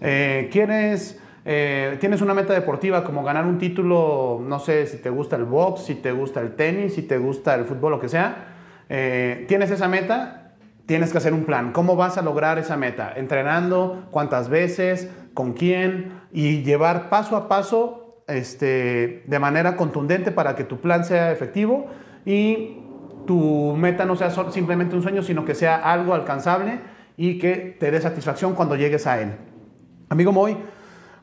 [0.00, 5.10] Eh, ¿Quieres, eh, tienes una meta deportiva como ganar un título, no sé si te
[5.10, 8.08] gusta el box, si te gusta el tenis, si te gusta el fútbol, lo que
[8.08, 8.54] sea.
[8.88, 10.54] Eh, tienes esa meta,
[10.86, 11.72] tienes que hacer un plan.
[11.72, 13.12] ¿Cómo vas a lograr esa meta?
[13.16, 20.54] Entrenando, cuántas veces, con quién y llevar paso a paso este, de manera contundente para
[20.54, 21.86] que tu plan sea efectivo
[22.24, 22.78] y
[23.26, 26.80] tu meta no sea simplemente un sueño, sino que sea algo alcanzable
[27.16, 29.32] y que te dé satisfacción cuando llegues a él.
[30.08, 30.56] Amigo Moy,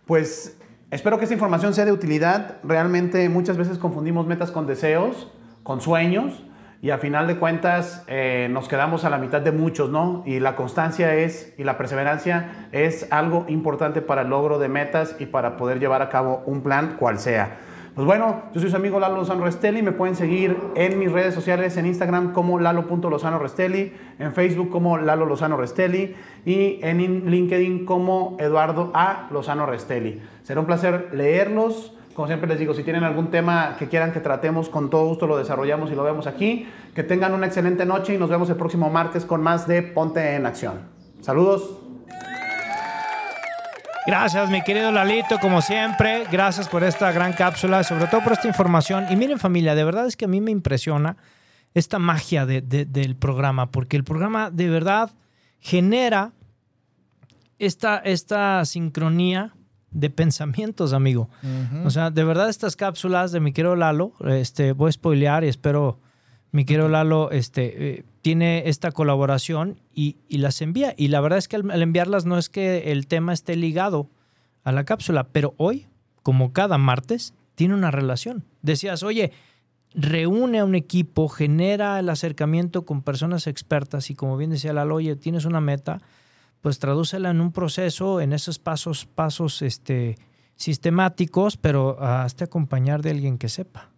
[0.05, 0.57] pues
[0.91, 2.57] espero que esta información sea de utilidad.
[2.63, 5.31] Realmente muchas veces confundimos metas con deseos,
[5.63, 6.43] con sueños,
[6.81, 10.23] y a final de cuentas eh, nos quedamos a la mitad de muchos, ¿no?
[10.25, 15.15] Y la constancia es, y la perseverancia es algo importante para el logro de metas
[15.19, 17.57] y para poder llevar a cabo un plan cual sea.
[17.99, 19.81] Pues bueno, yo soy su amigo Lalo Lozano Restelli.
[19.81, 24.97] Me pueden seguir en mis redes sociales, en Instagram como lalo.lozano Restelli, en Facebook como
[24.97, 29.27] Lalo Lozano Restelli y en LinkedIn como Eduardo A.
[29.31, 30.21] Lozano Restelli.
[30.43, 31.93] Será un placer leerlos.
[32.13, 35.27] Como siempre les digo, si tienen algún tema que quieran que tratemos, con todo gusto
[35.27, 36.69] lo desarrollamos y lo vemos aquí.
[36.95, 40.35] Que tengan una excelente noche y nos vemos el próximo martes con más de Ponte
[40.37, 40.83] en Acción.
[41.19, 41.78] Saludos.
[44.05, 46.25] Gracias, mi querido Lalito, como siempre.
[46.31, 49.05] Gracias por esta gran cápsula, sobre todo por esta información.
[49.09, 51.17] Y miren, familia, de verdad es que a mí me impresiona
[51.73, 55.11] esta magia del programa, porque el programa de verdad
[55.59, 56.31] genera
[57.59, 59.53] esta, esta sincronía
[59.91, 61.29] de pensamientos, amigo.
[61.83, 65.47] O sea, de verdad estas cápsulas de mi querido Lalo, este, voy a spoilear y
[65.47, 65.99] espero
[66.51, 70.93] mi querido Lalo este, eh, tiene esta colaboración y, las envía.
[70.97, 74.09] Y la verdad es que al, enviarlas no es que el tema esté ligado
[74.63, 75.87] a la cápsula, pero hoy,
[76.23, 78.45] como cada martes, tiene una relación.
[78.61, 79.31] Decías, oye,
[79.93, 84.95] reúne a un equipo, genera el acercamiento con personas expertas y como bien decía Lalo,
[84.95, 86.01] oye, tienes una meta,
[86.61, 90.17] pues tradúcela en un proceso, en esos pasos, pasos este,
[90.55, 93.89] sistemáticos, pero hasta acompañar de alguien que sepa.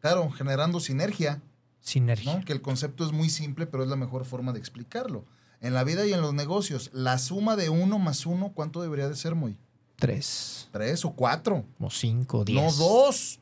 [0.00, 1.40] Claro, generando sinergia.
[1.82, 2.40] Sinergia.
[2.40, 5.24] Que el concepto es muy simple, pero es la mejor forma de explicarlo.
[5.60, 9.08] En la vida y en los negocios, la suma de uno más uno, ¿cuánto debería
[9.08, 9.58] de ser, muy?
[9.96, 10.68] Tres.
[10.72, 11.64] Tres o cuatro.
[11.78, 12.60] O cinco, diez.
[12.60, 13.38] No dos.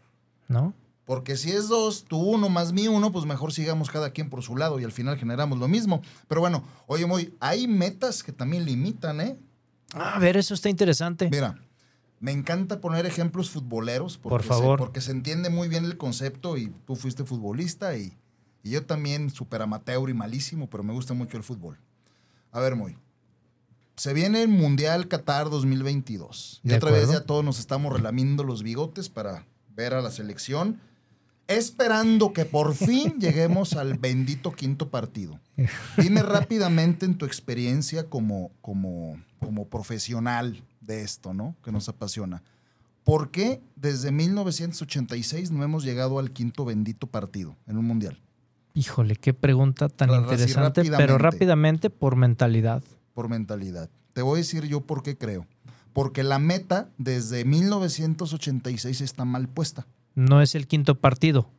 [0.48, 0.74] ¿No?
[1.04, 4.42] Porque si es dos, tu uno más mi uno, pues mejor sigamos cada quien por
[4.42, 6.02] su lado y al final generamos lo mismo.
[6.28, 9.36] Pero bueno, oye, muy, hay metas que también limitan, ¿eh?
[9.92, 11.28] a ver, eso está interesante.
[11.30, 11.58] Mira,
[12.20, 14.18] me encanta poner ejemplos futboleros.
[14.18, 14.78] por favor.
[14.78, 18.16] porque se entiende muy bien el concepto y tú fuiste futbolista y
[18.62, 21.78] y yo también, súper amateur y malísimo, pero me gusta mucho el fútbol.
[22.52, 22.96] A ver, muy.
[23.96, 26.60] Se viene el Mundial Qatar 2022.
[26.64, 30.80] Y otra vez ya todos nos estamos relamiendo los bigotes para ver a la selección,
[31.48, 35.40] esperando que por fin lleguemos al bendito quinto partido.
[35.96, 41.56] Dime rápidamente en tu experiencia como, como, como profesional de esto, ¿no?
[41.62, 42.42] Que nos apasiona.
[43.04, 48.18] ¿Por qué desde 1986 no hemos llegado al quinto bendito partido en un mundial?
[48.80, 52.82] Híjole, qué pregunta tan interesante, pero rápidamente por mentalidad.
[53.12, 53.90] Por mentalidad.
[54.14, 55.46] Te voy a decir yo por qué creo.
[55.92, 59.86] Porque la meta desde 1986 está mal puesta.
[60.14, 61.50] No es el quinto partido.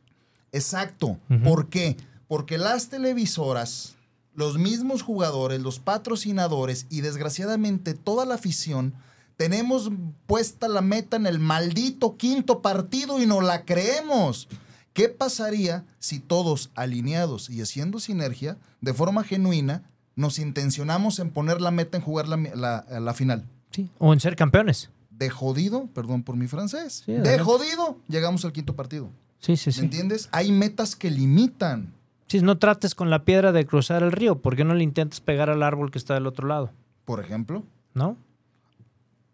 [0.50, 1.16] Exacto.
[1.44, 1.96] ¿Por qué?
[2.26, 3.94] Porque las televisoras,
[4.34, 8.94] los mismos jugadores, los patrocinadores y desgraciadamente toda la afición
[9.36, 9.92] tenemos
[10.26, 14.48] puesta la meta en el maldito quinto partido y no la creemos.
[14.92, 19.82] ¿Qué pasaría si todos alineados y haciendo sinergia, de forma genuina,
[20.16, 23.46] nos intencionamos en poner la meta en jugar la, final?
[23.70, 24.90] Sí, o en ser campeones.
[25.10, 29.10] De jodido, perdón por mi francés, de jodido, llegamos al quinto partido.
[29.38, 29.80] Sí, sí, sí.
[29.80, 30.28] ¿Me entiendes?
[30.32, 31.92] Hay metas que limitan.
[32.28, 35.20] Sí, no trates con la piedra de cruzar el río, ¿por qué no le intentas
[35.20, 36.70] pegar al árbol que está del otro lado?
[37.04, 37.64] Por ejemplo.
[37.94, 38.16] ¿No?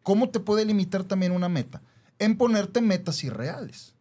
[0.02, 1.82] ¿Cómo te puede limitar también una meta?
[2.18, 3.94] En ponerte metas irreales.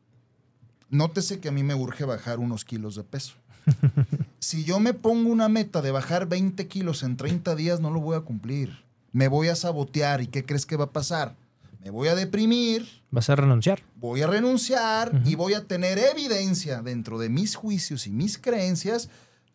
[0.90, 3.36] Nótese que a mí me urge bajar unos kilos de peso.
[4.40, 8.00] si yo me pongo una meta de bajar 20 kilos en 30 días, no lo
[8.00, 8.84] voy a cumplir.
[9.12, 10.22] Me voy a sabotear.
[10.22, 11.36] ¿Y qué crees que va a pasar?
[11.84, 12.88] Me voy a deprimir.
[13.12, 13.82] ¿Vas a renunciar?
[13.96, 19.10] Voy a renunciar y voy a tener evidencia dentro de mis juicios y mis creencias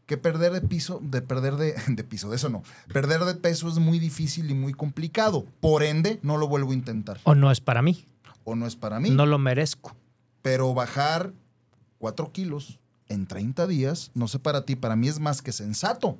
[0.06, 2.62] que perder de piso, de perder de, de piso, de eso no.
[2.92, 5.46] Perder de peso es muy difícil y muy complicado.
[5.60, 7.20] Por ende, no lo vuelvo a intentar.
[7.24, 8.06] O no es para mí.
[8.44, 9.10] O no es para mí.
[9.10, 9.96] No lo merezco.
[10.42, 11.32] Pero bajar
[11.98, 16.18] 4 kilos en 30 días, no sé para ti, para mí es más que sensato.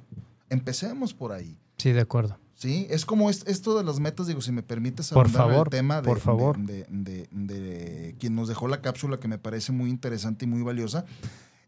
[0.49, 1.59] Empecemos por ahí.
[1.79, 2.39] Sí, de acuerdo.
[2.55, 6.01] Sí, es como esto de las metas, digo, si me permites por favor, el tema
[6.01, 6.57] de, por favor.
[6.59, 11.05] De, quien nos dejó la cápsula que me parece muy interesante y muy valiosa.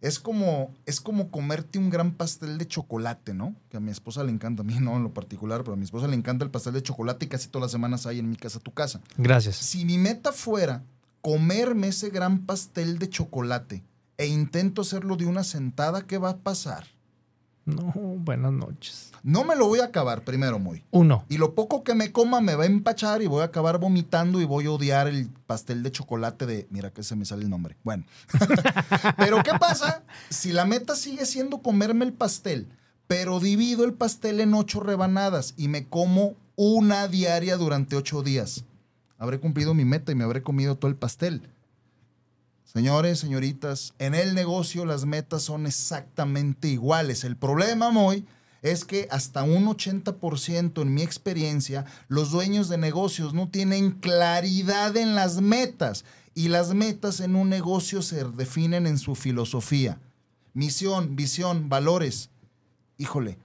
[0.01, 3.57] Es como, es como comerte un gran pastel de chocolate, ¿no?
[3.71, 5.85] Que a mi esposa le encanta, a mí no en lo particular, pero a mi
[5.85, 8.37] esposa le encanta el pastel de chocolate y casi todas las semanas hay en mi
[8.37, 9.01] casa, tu casa.
[9.17, 9.57] Gracias.
[9.57, 10.85] Si mi meta fuera
[11.25, 13.83] comerme ese gran pastel de chocolate
[14.19, 16.85] e intento hacerlo de una sentada, ¿qué va a pasar?
[17.65, 19.11] No, buenas noches.
[19.23, 20.85] No me lo voy a acabar primero, muy.
[20.91, 21.25] Uno.
[21.31, 24.39] Y lo poco que me coma me va a empachar y voy a acabar vomitando
[24.39, 26.67] y voy a odiar el pastel de chocolate de...
[26.69, 27.79] Mira que se me sale el nombre.
[27.85, 28.05] Bueno.
[29.17, 32.69] pero ¿qué pasa si la meta sigue siendo comerme el pastel,
[33.07, 38.67] pero divido el pastel en ocho rebanadas y me como una diaria durante ocho días?
[39.19, 41.43] Habré cumplido mi meta y me habré comido todo el pastel.
[42.65, 47.23] Señores, señoritas, en el negocio las metas son exactamente iguales.
[47.23, 48.27] El problema, Moy,
[48.63, 54.97] es que hasta un 80% en mi experiencia, los dueños de negocios no tienen claridad
[54.97, 56.05] en las metas
[56.35, 60.01] y las metas en un negocio se definen en su filosofía.
[60.55, 62.31] Misión, visión, valores.
[62.97, 63.39] Híjole,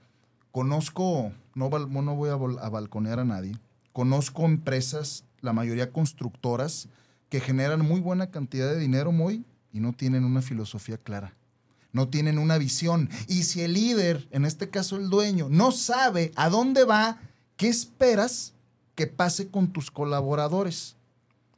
[0.50, 3.56] conozco, no, voy a balconear a nadie,
[3.92, 6.88] conozco empresas, la mayoría constructoras,
[7.28, 11.34] que generan muy buena cantidad de dinero, muy, y no tienen una filosofía clara
[11.92, 13.08] no tienen una visión.
[13.26, 17.18] Y si el líder, en este caso el dueño, no sabe a dónde va,
[17.56, 18.52] ¿qué esperas
[18.94, 20.96] que pase con tus colaboradores?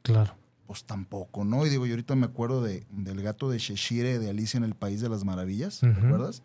[0.01, 0.33] Claro.
[0.67, 1.65] Pues tampoco, ¿no?
[1.65, 4.75] Y digo, yo ahorita me acuerdo de, del gato de Cheshire de Alicia en el
[4.75, 6.41] País de las Maravillas, ¿te acuerdas?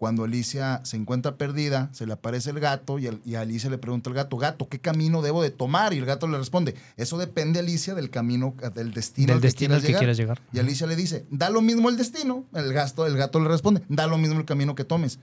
[0.00, 3.68] Cuando Alicia se encuentra perdida, se le aparece el gato y, al- y a Alicia
[3.68, 5.92] le pregunta al gato, gato, ¿qué camino debo de tomar?
[5.92, 9.46] Y el gato le responde, eso depende, Alicia, del camino, del destino Del al que
[9.48, 9.98] destino al quieras que llegar".
[10.00, 10.40] quieras llegar.
[10.54, 12.46] Y Alicia le dice, da lo mismo el destino.
[12.54, 15.18] El, gasto, el gato le responde, da lo mismo el camino que tomes.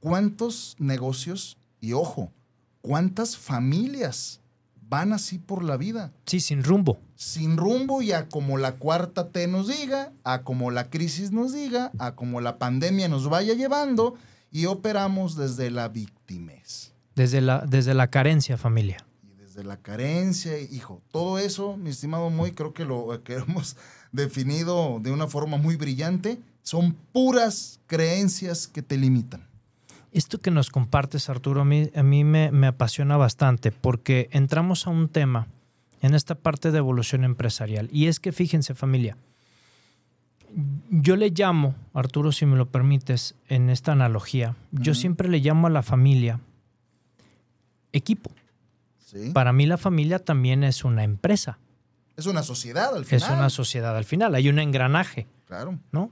[0.00, 2.32] ¿Cuántos negocios, y ojo,
[2.80, 4.40] cuántas familias
[4.90, 6.12] van así por la vida?
[6.26, 7.00] Sí, sin rumbo.
[7.14, 11.52] Sin rumbo y a como la cuarta T nos diga, a como la crisis nos
[11.52, 14.16] diga, a como la pandemia nos vaya llevando
[14.50, 16.92] y operamos desde la victimez.
[17.14, 19.06] Desde la, desde la carencia, familia.
[19.22, 23.76] Y desde la carencia, hijo, todo eso, mi estimado Moy, creo que lo que hemos
[24.10, 29.49] definido de una forma muy brillante, son puras creencias que te limitan.
[30.12, 34.86] Esto que nos compartes, Arturo, a mí, a mí me, me apasiona bastante porque entramos
[34.86, 35.46] a un tema
[36.02, 37.88] en esta parte de evolución empresarial.
[37.92, 39.16] Y es que fíjense familia,
[40.90, 45.66] yo le llamo, Arturo, si me lo permites, en esta analogía, yo siempre le llamo
[45.66, 46.40] a la familia
[47.92, 48.30] equipo.
[48.98, 49.30] ¿sí?
[49.32, 51.58] Para mí la familia también es una empresa,
[52.16, 53.22] Es una sociedad al final.
[53.22, 55.26] es una sociedad al final, hay un engranaje.
[55.46, 55.78] Claro.
[55.92, 56.10] ¿no?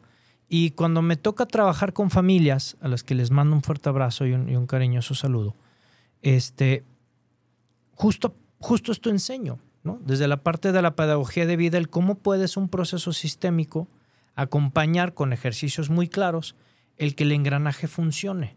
[0.49, 4.27] Y cuando me toca trabajar con familias, a las que les mando un fuerte abrazo
[4.27, 5.55] y un, y un cariñoso saludo,
[6.23, 6.85] este,
[7.95, 10.01] justo, justo esto enseño, ¿no?
[10.05, 13.89] Desde la parte de la pedagogía de vida, el cómo puedes un proceso sistémico
[14.35, 16.55] acompañar con ejercicios muy claros
[16.97, 18.57] el que el engranaje funcione.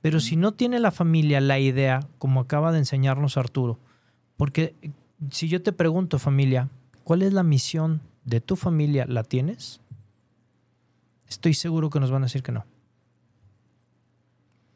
[0.00, 3.78] Pero si no tiene la familia la idea, como acaba de enseñarnos Arturo,
[4.36, 4.74] porque
[5.30, 6.68] si yo te pregunto, familia,
[7.04, 9.06] ¿cuál es la misión de tu familia?
[9.08, 9.80] ¿La tienes?
[11.28, 12.64] Estoy seguro que nos van a decir que no.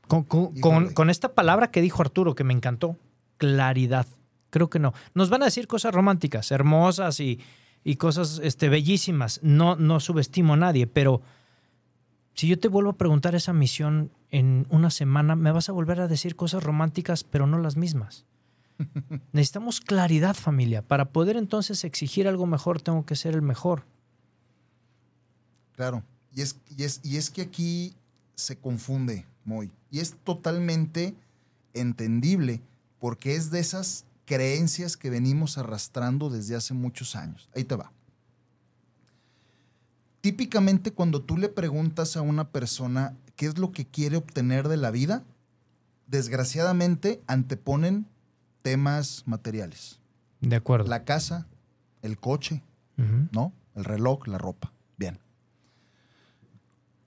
[0.07, 0.61] Con, con- Híjole.
[0.61, 2.96] con- con esta palabra que dijo Arturo, que me encantó,
[3.36, 4.07] claridad.
[4.51, 4.94] Creo que no.
[5.14, 7.40] Nos van a decir cosas románticas, hermosas y,
[7.84, 9.40] y cosas este, bellísimas.
[9.42, 11.20] No, no subestimo a nadie, pero
[12.34, 16.01] si yo te vuelvo a preguntar esa misión en una semana, me vas a volver
[16.01, 18.24] a decir cosas románticas, pero no las mismas.
[19.32, 20.80] Necesitamos claridad, familia.
[20.80, 23.84] Para poder entonces exigir algo mejor, tengo que ser el mejor.
[25.72, 26.03] Claro.
[26.35, 27.95] Y es, y es, y es que aquí
[28.35, 29.70] se confunde muy.
[29.91, 31.14] Y es totalmente
[31.74, 32.61] entendible
[32.99, 37.49] porque es de esas creencias que venimos arrastrando desde hace muchos años.
[37.55, 37.93] Ahí te va.
[40.20, 44.76] Típicamente cuando tú le preguntas a una persona qué es lo que quiere obtener de
[44.76, 45.24] la vida,
[46.07, 48.07] desgraciadamente anteponen
[48.62, 50.01] temas materiales.
[50.41, 50.89] De acuerdo.
[50.89, 51.47] La casa,
[52.03, 52.62] el coche.
[53.33, 53.53] ¿no?
[53.76, 54.72] El reloj, la ropa.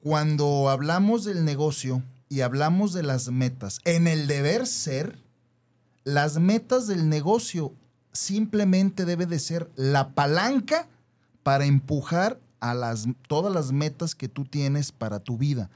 [0.02, 5.20] Cuando hablamos del negocio y hablamos de las metas, en el deber ser,
[6.04, 7.74] las metas del negocio
[8.12, 10.88] simplemente debe de ser la palanca
[11.44, 15.70] para empujar a las, todas las metas que tú tienes para tu vida.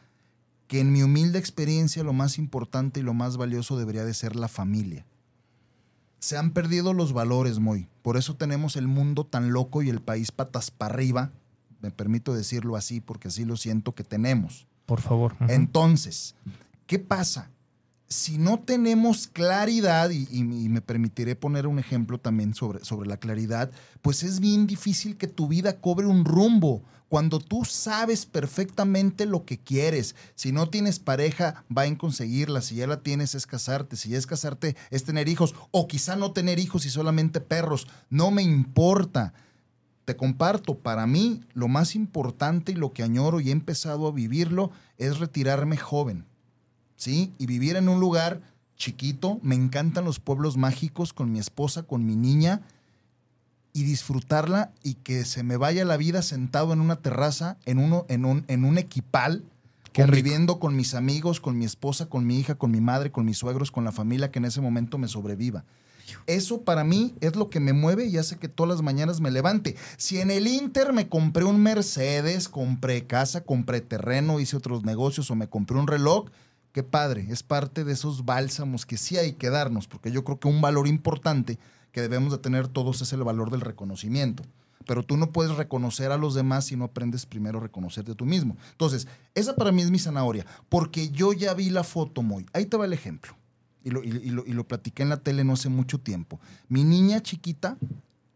[0.68, 4.36] Que en mi humilde experiencia lo más importante y lo más valioso debería de ser
[4.36, 5.06] la familia.
[6.20, 7.88] Se han perdido los valores, Moy.
[8.02, 11.32] Por eso tenemos el mundo tan loco y el país patas para arriba.
[11.82, 14.66] Me permito decirlo así porque así lo siento que tenemos.
[14.86, 15.36] Por favor.
[15.50, 16.36] Entonces,
[16.88, 17.50] ¿qué pasa?
[18.08, 23.10] si no tenemos claridad, y, y- y me permitiré poner un ejemplo también sobre, sobre
[23.10, 23.72] la claridad,
[24.04, 26.84] pues es bien difícil que tu vida cobre un rumbo.
[27.10, 32.76] Cuando tú sabes perfectamente lo que quieres, si no tienes pareja, va en conseguirla, si
[32.76, 36.32] ya la tienes es casarte, si ya es casarte es tener hijos, o quizá no
[36.32, 39.34] tener hijos y solamente perros, no me importa.
[40.06, 44.12] Te comparto, para mí lo más importante y lo que añoro y he empezado a
[44.12, 46.26] vivirlo es retirarme joven.
[46.96, 47.34] ¿sí?
[47.38, 48.42] Y vivir en un lugar
[48.78, 49.40] chiquito.
[49.42, 52.62] Me encantan los pueblos mágicos con mi esposa, con mi niña
[53.74, 58.06] y disfrutarla y que se me vaya la vida sentado en una terraza, en, uno,
[58.08, 59.44] en, un, en un equipal,
[59.92, 60.14] Qué rico.
[60.14, 63.38] conviviendo con mis amigos, con mi esposa, con mi hija, con mi madre, con mis
[63.38, 65.66] suegros, con la familia que en ese momento me sobreviva.
[66.28, 69.32] Eso para mí es lo que me mueve y hace que todas las mañanas me
[69.32, 69.76] levante.
[69.98, 75.30] Si en el Inter me compré un Mercedes, compré casa, compré terreno, hice otros negocios
[75.32, 76.26] o me compré un reloj,
[76.72, 80.40] qué padre, es parte de esos bálsamos que sí hay que darnos, porque yo creo
[80.40, 81.58] que un valor importante
[81.92, 84.44] que debemos de tener todos es el valor del reconocimiento.
[84.86, 88.26] Pero tú no puedes reconocer a los demás si no aprendes primero a reconocerte tú
[88.26, 88.58] mismo.
[88.72, 92.46] Entonces, esa para mí es mi zanahoria, porque yo ya vi la foto muy.
[92.54, 93.36] Ahí te va el ejemplo.
[93.86, 96.42] Y lo, y, y lo, y lo platiqué en la tele no hace mucho tiempo.
[96.68, 97.78] Mi niña chiquita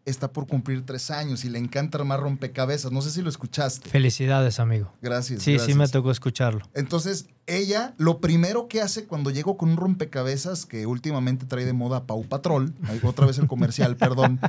[0.10, 2.92] está por cumplir tres años y le encanta armar rompecabezas.
[2.92, 3.90] No sé si lo escuchaste.
[3.90, 4.92] Felicidades, amigo.
[5.02, 5.44] Gracias.
[5.44, 6.62] Sí, sí me tocó escucharlo.
[6.74, 11.74] Entonces, ella, lo primero que hace cuando llego con un rompecabezas que últimamente trae de
[11.74, 12.74] moda Pau Patrol,
[13.04, 14.40] otra vez el comercial, perdón.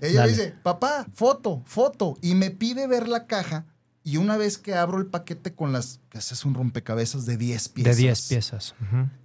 [0.00, 0.32] Ella Dale.
[0.32, 3.66] dice, papá, foto, foto, y me pide ver la caja.
[4.06, 7.38] Y una vez que abro el paquete con las, que ese es un rompecabezas de
[7.38, 7.96] 10 piezas.
[7.96, 8.74] De 10 piezas.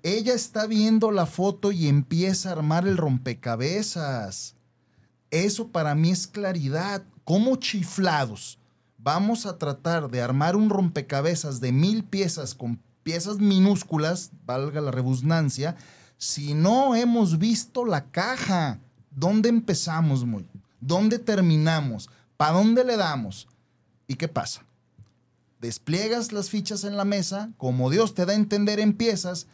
[0.04, 4.56] Ella está viendo la foto y empieza a armar el rompecabezas.
[5.32, 7.04] Eso para mí es claridad.
[7.26, 8.58] ¿Cómo chiflados?
[8.98, 14.92] Vamos a tratar de armar un rompecabezas de mil piezas con piezas minúsculas, valga la
[14.92, 15.76] redundancia,
[16.18, 18.80] si no hemos visto la caja.
[19.12, 20.46] ¿Dónde empezamos, muy?
[20.80, 22.10] ¿Dónde terminamos?
[22.38, 23.48] ¿Para dónde le damos?
[24.08, 24.66] ¿Y qué pasa?
[25.60, 29.48] Despliegas las fichas en la mesa, como Dios te da a entender, empiezas.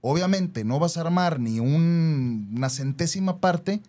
[0.00, 3.82] Obviamente no vas a armar ni un- una centésima parte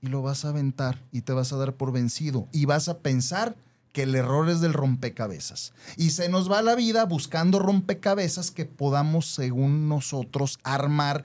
[0.00, 2.98] y lo vas a aventar y te vas a dar por vencido y vas a
[2.98, 3.56] pensar
[3.92, 5.74] que el error es del rompecabezas.
[5.98, 11.24] Y se nos va la vida buscando rompecabezas que podamos, según nosotros, armar,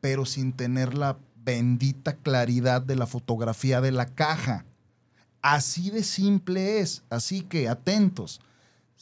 [0.00, 4.64] pero sin tener la bendita claridad de la fotografía de la caja.
[5.40, 7.04] Así de simple es.
[7.10, 8.40] Así que atentos.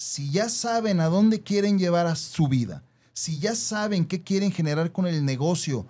[0.01, 2.85] Si ya saben a dónde quieren llevar a su vida,
[3.15, 5.89] si ya saben qué quieren generar con el negocio,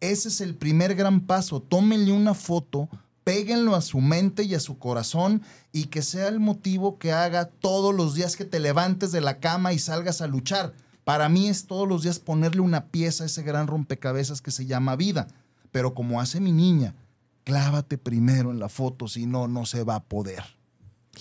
[0.00, 1.62] ese es el primer gran paso.
[1.62, 2.88] Tómenle una foto,
[3.22, 7.44] péguenlo a su mente y a su corazón y que sea el motivo que haga
[7.44, 10.74] todos los días que te levantes de la cama y salgas a luchar.
[11.04, 14.66] Para mí es todos los días ponerle una pieza a ese gran rompecabezas que se
[14.66, 15.28] llama vida.
[15.70, 16.96] Pero como hace mi niña,
[17.44, 20.42] clávate primero en la foto, si no, no se va a poder.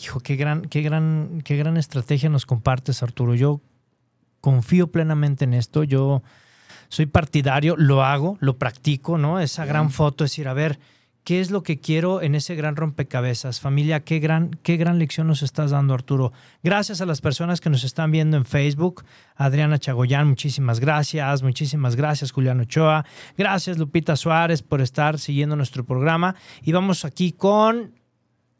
[0.01, 3.33] Hijo, qué gran, qué gran, qué gran estrategia nos compartes, Arturo.
[3.33, 3.61] Yo
[4.41, 5.83] confío plenamente en esto.
[5.83, 6.21] Yo
[6.89, 9.39] soy partidario, lo hago, lo practico, ¿no?
[9.39, 10.79] Esa gran foto, es decir, a ver,
[11.23, 13.59] ¿qué es lo que quiero en ese gran rompecabezas?
[13.59, 16.33] Familia, qué gran, qué gran lección nos estás dando, Arturo.
[16.61, 19.05] Gracias a las personas que nos están viendo en Facebook.
[19.35, 21.41] Adriana Chagoyán, muchísimas gracias.
[21.41, 23.05] Muchísimas gracias, Julián Ochoa.
[23.37, 26.35] Gracias, Lupita Suárez, por estar siguiendo nuestro programa.
[26.61, 27.93] Y vamos aquí con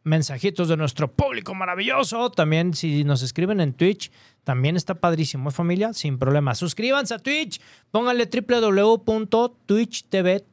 [0.05, 2.31] mensajitos de nuestro público maravilloso.
[2.31, 4.11] También si nos escriben en Twitch,
[4.45, 6.55] también está padrísimo, ¿eh, familia, sin problema.
[6.55, 7.59] Suscríbanse a Twitch,
[7.91, 10.45] pónganle www.twitch.tv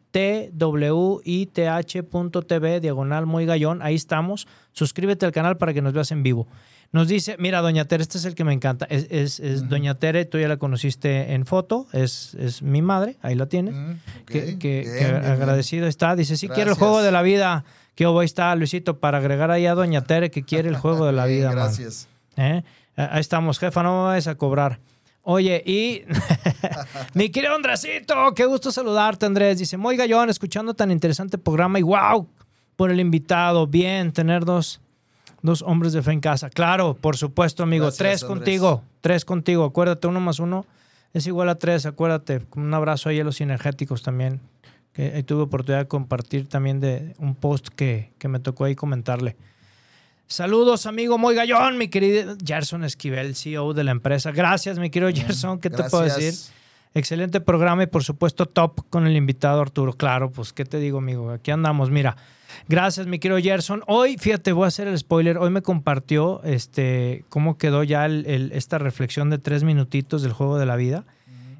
[1.73, 4.47] twith.tv diagonal muy gallón, ahí estamos.
[4.73, 6.47] Suscríbete al canal para que nos veas en vivo.
[6.93, 8.85] Nos dice, mira, Doña Tere, este es el que me encanta.
[8.91, 13.17] Es, es- es Doña Tere, tú ya la conociste en foto, es, es mi madre,
[13.23, 13.75] ahí la tienes.
[13.75, 14.27] Ok.
[14.27, 15.25] Que, que- Bien, que bien, bien.
[15.33, 16.15] agradecido está.
[16.17, 16.79] Dice, sí quiero el Gracias.
[16.87, 17.65] juego de la vida.
[17.95, 21.13] Que ahí está, Luisito, para agregar ahí a Doña Tere que quiere el juego de
[21.13, 21.49] la Bien, vida.
[21.49, 21.57] man.
[21.57, 22.09] Gracias.
[22.37, 22.63] ¿Eh?
[22.97, 24.79] Ah, Ahí estamos, jefa, no me vayas a cobrar.
[25.25, 26.03] Oye, y
[27.15, 29.59] mi querido Andresito, qué gusto saludarte, Andrés.
[29.59, 32.27] Dice, muy gallón, escuchando tan interesante programa y wow,
[32.77, 33.67] por el invitado.
[33.67, 34.81] Bien, tener dos,
[35.43, 36.51] dos hombres de fe en casa.
[36.51, 37.85] Claro, por supuesto, amigo.
[37.85, 38.39] Gracias, tres Andrés.
[38.39, 39.65] contigo, tres contigo.
[39.65, 40.67] Acuérdate, uno más uno
[41.13, 42.43] es igual a tres, acuérdate.
[42.57, 44.41] Un abrazo ahí a los sinergéticos también.
[44.93, 48.75] Que ahí tuve oportunidad de compartir también de un post que, que me tocó ahí
[48.75, 49.37] comentarle.
[50.27, 54.31] Saludos, amigo muy gallón, mi querido Gerson Esquivel, CEO de la empresa.
[54.33, 55.59] Gracias, mi querido Gerson.
[55.59, 56.35] ¿Qué te puedo decir?
[56.95, 59.93] Excelente programa y por supuesto top con el invitado Arturo.
[59.95, 61.31] Claro, pues qué te digo, amigo.
[61.31, 61.91] Aquí andamos.
[61.91, 62.17] Mira,
[62.69, 63.83] gracias, mi querido Gerson.
[63.87, 65.39] Hoy, fíjate, voy a hacer el spoiler.
[65.39, 70.33] Hoy me compartió este cómo quedó ya el- el- esta reflexión de tres minutitos del
[70.33, 71.05] juego de la vida.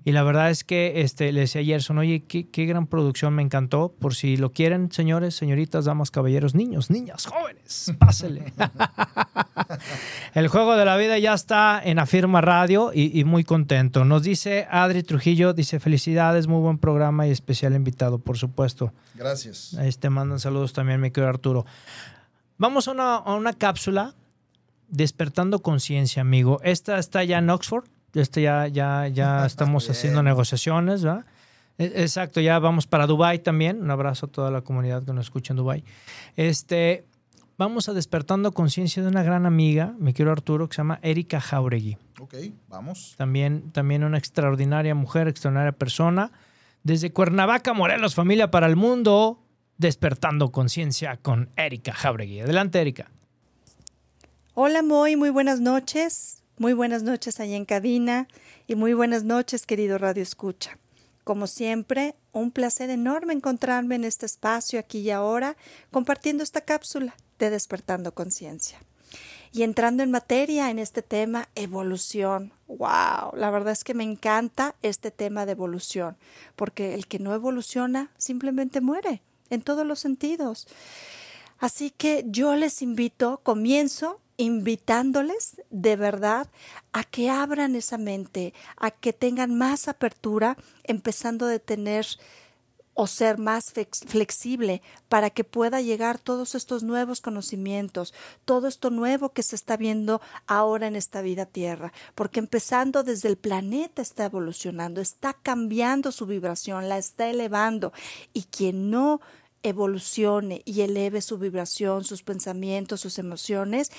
[0.05, 3.35] Y la verdad es que este, le decía a Gerson, oye, qué, qué gran producción,
[3.35, 3.95] me encantó.
[3.99, 8.53] Por si lo quieren, señores, señoritas, damas, caballeros, niños, niñas, jóvenes, pásele.
[10.35, 14.05] El juego de la vida ya está en Afirma Radio y, y muy contento.
[14.05, 18.93] Nos dice Adri Trujillo, dice felicidades, muy buen programa y especial invitado, por supuesto.
[19.15, 19.75] Gracias.
[19.75, 21.65] Ahí te mandan saludos también, mi querido Arturo.
[22.59, 24.15] Vamos a una, a una cápsula
[24.89, 26.61] despertando conciencia, amigo.
[26.63, 27.85] Esta está ya en Oxford.
[28.15, 29.93] Esta ya, ya, ya estamos Bien.
[29.93, 31.25] haciendo negociaciones, ¿verdad?
[31.79, 33.81] Exacto, ya vamos para Dubai también.
[33.81, 35.85] Un abrazo a toda la comunidad que nos escucha en Dubai.
[36.37, 37.07] Este,
[37.57, 41.41] vamos a despertando conciencia de una gran amiga, mi querido Arturo, que se llama Erika
[41.41, 41.97] Jauregui.
[42.21, 42.35] Ok,
[42.69, 43.15] vamos.
[43.17, 46.31] También, también una extraordinaria mujer, extraordinaria persona.
[46.85, 49.43] Desde Cuernavaca, Morelos, familia para el mundo,
[49.79, 52.41] despertando conciencia con Erika Jauregui.
[52.41, 53.11] Adelante, Erika.
[54.55, 56.42] Hola Moy, muy buenas noches.
[56.63, 58.29] Muy buenas noches allá en cabina
[58.69, 60.79] y muy buenas noches, querido Radio Escucha.
[61.25, 65.57] Como siempre, un placer enorme encontrarme en este espacio aquí y ahora,
[65.91, 68.79] compartiendo esta cápsula de Despertando Conciencia.
[69.51, 72.53] Y entrando en materia en este tema, evolución.
[72.69, 73.35] ¡Wow!
[73.35, 76.17] La verdad es que me encanta este tema de evolución,
[76.55, 80.69] porque el que no evoluciona simplemente muere en todos los sentidos.
[81.59, 86.49] Así que yo les invito, comienzo invitándoles de verdad
[86.93, 92.07] a que abran esa mente, a que tengan más apertura, empezando de tener
[92.95, 98.13] o ser más flex- flexible para que pueda llegar todos estos nuevos conocimientos,
[98.45, 103.29] todo esto nuevo que se está viendo ahora en esta vida tierra, porque empezando desde
[103.29, 107.95] el planeta está evolucionando, está cambiando su vibración, la está elevando.
[108.35, 109.23] Y quien no
[109.63, 113.91] evolucione y eleve su vibración, sus pensamientos, sus emociones,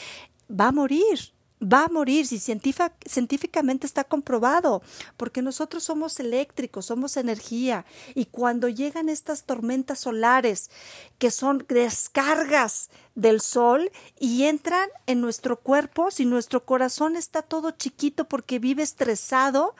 [0.50, 1.34] va a morir.
[1.62, 4.82] Va a morir si científica- científicamente está comprobado,
[5.16, 7.86] porque nosotros somos eléctricos, somos energía,
[8.16, 10.70] y cuando llegan estas tormentas solares,
[11.20, 17.72] que son descargas del sol, y entran en nuestro cuerpo, si nuestro corazón está todo
[17.72, 19.74] chiquito porque vive estresado,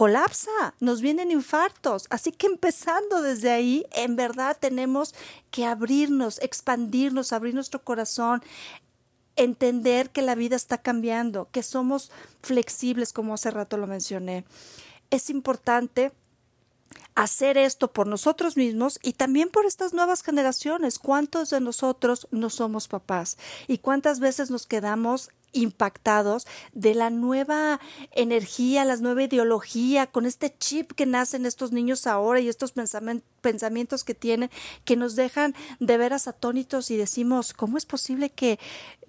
[0.00, 2.06] colapsa, nos vienen infartos.
[2.08, 5.14] Así que empezando desde ahí, en verdad tenemos
[5.50, 8.42] que abrirnos, expandirnos, abrir nuestro corazón,
[9.36, 14.46] entender que la vida está cambiando, que somos flexibles, como hace rato lo mencioné.
[15.10, 16.12] Es importante
[17.14, 20.98] hacer esto por nosotros mismos y también por estas nuevas generaciones.
[20.98, 23.36] ¿Cuántos de nosotros no somos papás?
[23.68, 27.80] ¿Y cuántas veces nos quedamos impactados de la nueva
[28.12, 33.22] energía, la nueva ideología, con este chip que nacen estos niños ahora y estos pensamen-
[33.40, 34.50] pensamientos que tienen,
[34.84, 38.58] que nos dejan de veras atónitos y decimos, ¿cómo es posible que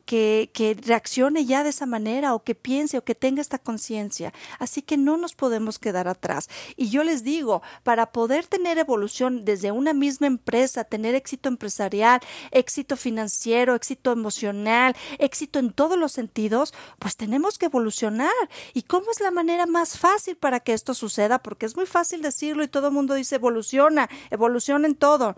[0.06, 4.34] que, que reaccione ya de esa manera o que piense o que tenga esta conciencia.
[4.60, 6.50] Así que no nos podemos quedar atrás.
[6.76, 12.20] Y yo les digo, para poder tener evolución desde una misma empresa, tener éxito empresarial,
[12.52, 18.32] éxito financiero, éxito emocional, éxito en todos los sentidos, pues tenemos que evolucionar.
[18.74, 21.40] ¿Y cómo es la manera más fácil para que esto suceda?
[21.40, 25.36] Porque es muy fácil decirlo y todo el mundo dice evoluciona, evoluciona en todo.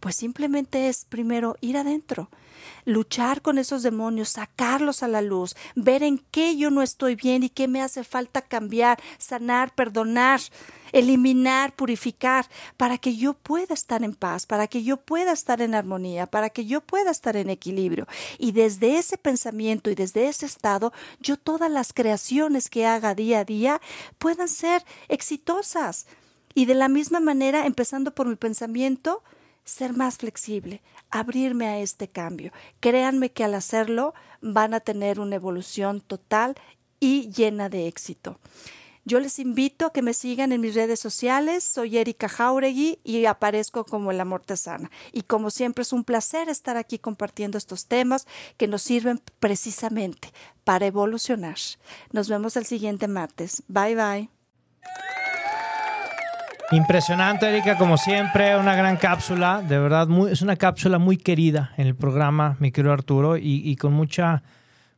[0.00, 2.28] Pues simplemente es primero ir adentro
[2.84, 7.42] luchar con esos demonios, sacarlos a la luz, ver en qué yo no estoy bien
[7.42, 10.40] y qué me hace falta cambiar, sanar, perdonar,
[10.92, 15.74] eliminar, purificar, para que yo pueda estar en paz, para que yo pueda estar en
[15.74, 18.06] armonía, para que yo pueda estar en equilibrio.
[18.38, 23.40] Y desde ese pensamiento y desde ese estado, yo todas las creaciones que haga día
[23.40, 23.80] a día
[24.18, 26.06] puedan ser exitosas.
[26.54, 29.22] Y de la misma manera, empezando por mi pensamiento,
[29.64, 32.52] ser más flexible, abrirme a este cambio.
[32.80, 36.54] Créanme que al hacerlo van a tener una evolución total
[37.00, 38.38] y llena de éxito.
[39.06, 41.62] Yo les invito a que me sigan en mis redes sociales.
[41.62, 44.90] Soy Erika Jauregui y aparezco como el amor te sana.
[45.12, 48.26] Y como siempre es un placer estar aquí compartiendo estos temas
[48.56, 50.32] que nos sirven precisamente
[50.64, 51.56] para evolucionar.
[52.12, 53.62] Nos vemos el siguiente martes.
[53.68, 54.30] Bye bye.
[56.72, 61.72] Impresionante, Erika, como siempre, una gran cápsula, de verdad, muy, es una cápsula muy querida
[61.76, 64.42] en el programa, mi querido Arturo, y, y con mucha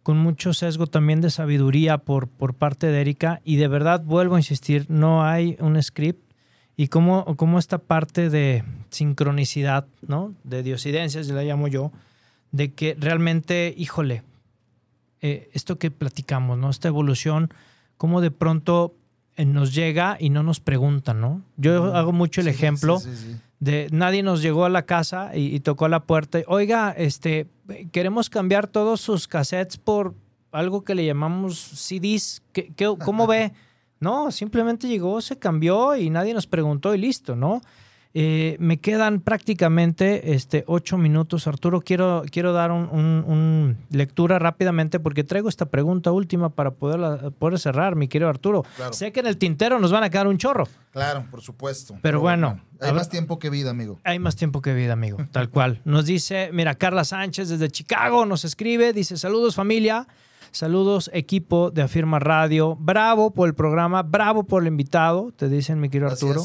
[0.03, 4.37] con mucho sesgo también de sabiduría por, por parte de Erika, y de verdad vuelvo
[4.37, 6.33] a insistir, no hay un script,
[6.77, 10.33] y como, como esta parte de sincronicidad, ¿no?
[10.45, 11.91] De diosidencias, la llamo yo,
[12.53, 14.23] de que realmente, híjole,
[15.23, 16.71] eh, esto que platicamos, ¿no?
[16.71, 17.51] Esta evolución,
[17.97, 18.95] como de pronto
[19.45, 21.43] nos llega y no nos preguntan, ¿no?
[21.57, 23.37] Yo hago mucho el Sí, ejemplo sí, sí, sí.
[23.61, 26.39] de nadie nos llegó a la casa y, y tocó la puerta.
[26.41, 27.47] y, Oiga, este,
[27.93, 30.15] queremos cambiar todos sus cassettes por
[30.53, 32.43] algo que le llamamos CDs.
[32.53, 33.53] ¿Qué, qué- cómo ve?
[34.01, 37.61] No, simplemente llegó, se cambió y nadie nos preguntó y listo, ¿no?
[38.19, 41.83] Eh, me quedan prácticamente este, ocho minutos, Arturo.
[41.83, 47.31] Quiero, quiero dar un, un- un lectura rápidamente porque traigo esta pregunta última para poder,
[47.33, 48.65] poder cerrar, mi querido Arturo.
[48.77, 48.95] Claro.
[48.95, 50.67] Sé que en el tintero nos van a quedar un chorro.
[50.93, 51.99] Claro, por supuesto.
[52.01, 53.99] Pero bueno, hay más tiempo que vida, amigo.
[54.03, 55.83] Hay más tiempo que vida, amigo, tal cual.
[55.85, 60.09] Nos dice, mira, Carla Sánchez desde Chicago nos escribe, dice, saludos familia,
[60.53, 65.81] saludos equipo de Afirma Radio, bravo por el programa, bravo por el invitado, te dicen
[65.81, 66.09] mi querido.
[66.11, 66.43] Arturo,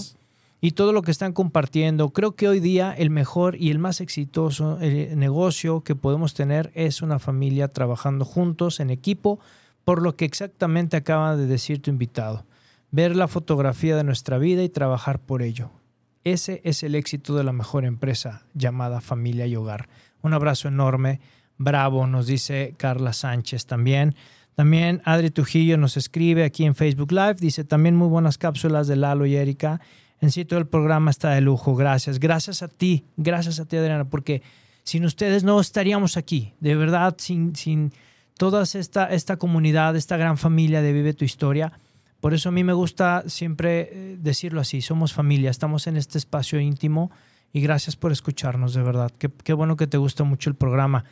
[0.62, 2.12] y todo lo que están compartiendo.
[2.12, 6.72] Creo que hoy día el mejor y el más exitoso eh, negocio que podemos tener
[6.76, 9.40] es una familia trabajando juntos en equipo,
[9.84, 12.46] por lo que exactamente acaba de decir tu invitado.
[12.92, 15.72] Ver la fotografía de nuestra vida y trabajar por ello.
[16.24, 19.90] Ese es el éxito de la mejor empresa llamada Familia y Hogar.
[20.22, 21.20] Un abrazo enorme.
[21.58, 24.14] Bravo, nos dice Carla Sánchez también.
[24.54, 27.36] También Adri Trujillo nos escribe aquí en Facebook Live.
[27.40, 29.82] Dice también muy buenas cápsulas de Lalo y Erika.
[30.22, 31.76] En sitio el programa está de lujo.
[31.76, 32.20] Gracias.
[32.20, 33.06] Gracias a ti.
[33.18, 34.44] Gracias a ti, Adriana, porque
[34.84, 36.54] sin ustedes no estaríamos aquí.
[36.60, 37.92] De verdad, sin, sin
[38.38, 41.74] toda esta, esta comunidad, esta gran familia de Vive tu Historia.
[42.20, 46.20] Por eso a mí me gusta siempre eh, decirlo así, somos familia, estamos en este
[46.20, 47.10] espacio íntimo
[47.52, 49.12] y gracias por escucharnos, de verdad.
[49.18, 51.04] Qué, qué bueno que te gusta mucho el programa.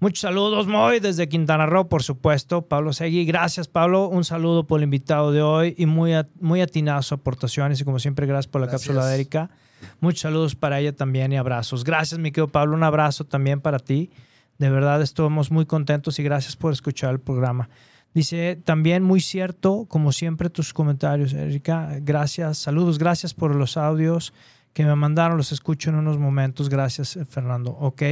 [0.00, 2.62] Muchos saludos, Moy, desde Quintana Roo, por supuesto.
[2.62, 4.06] Pablo Segui, gracias, Pablo.
[4.08, 7.84] Un saludo por el invitado de hoy y muy, at- muy atinadas sus aportaciones y
[7.84, 8.88] como siempre, gracias por la Gracias.
[8.88, 9.50] cápsula de Erika.
[10.00, 11.82] Muchos saludos para ella también y abrazos.
[11.82, 12.76] Gracias, mi querido Pablo.
[12.76, 14.10] Un abrazo también para ti.
[14.58, 17.68] De verdad, estamos muy contentos y gracias por escuchar el programa.
[18.14, 21.98] Dice también muy cierto, como siempre, tus comentarios, Erika.
[22.02, 24.32] Gracias, saludos, gracias por los audios
[24.72, 26.68] que me mandaron, los escucho en unos momentos.
[26.68, 27.72] Gracias, eh, Fernando.
[27.72, 28.02] Ok.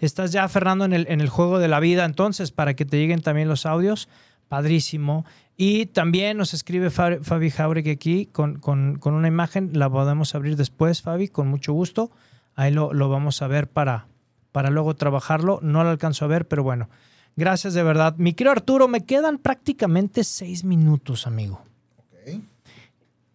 [0.00, 2.98] Estás ya, Fernando, en el, en el juego de la vida, entonces, para que te
[2.98, 4.08] lleguen también los audios.
[4.48, 5.24] Padrísimo.
[5.56, 9.70] Y también nos escribe Fa- Fabi Jauregui aquí con, con- con una imagen.
[9.74, 12.10] La podemos abrir después, Fabi, con mucho gusto.
[12.56, 14.06] Ahí lo, lo vamos a ver para,
[14.52, 15.60] para luego trabajarlo.
[15.62, 16.88] No lo alcanzo a ver, pero bueno.
[17.36, 18.16] Gracias de verdad.
[18.18, 21.62] Mi querido Arturo, me quedan prácticamente seis minutos, amigo.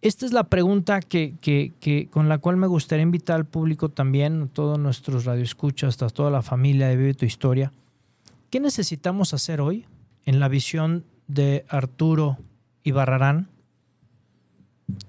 [0.06, 4.42] Esta es la pregunta que, que- con la cual me gustaría invitar al público también,
[4.42, 7.72] a todos nuestros radioescuchas, a toda la familia de Vive tu Historia.
[8.48, 9.84] ¿Qué necesitamos hacer hoy
[10.24, 12.38] en la visión de Arturo
[12.84, 13.48] Ibarrarán?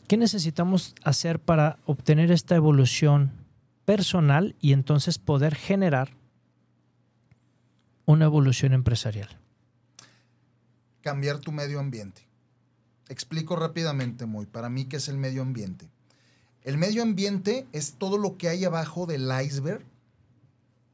[0.08, 3.34] ¿Qué necesitamos hacer para obtener esta evolución
[3.86, 6.10] personal y entonces poder generar
[8.08, 9.30] una evolución empresarial?
[11.02, 12.27] Cambiar tu medio ambiente.
[13.10, 15.90] Explico rápidamente, muy, para mí, ¿qué es el medio ambiente?
[16.64, 19.86] El medio ambiente es todo lo que hay abajo del iceberg,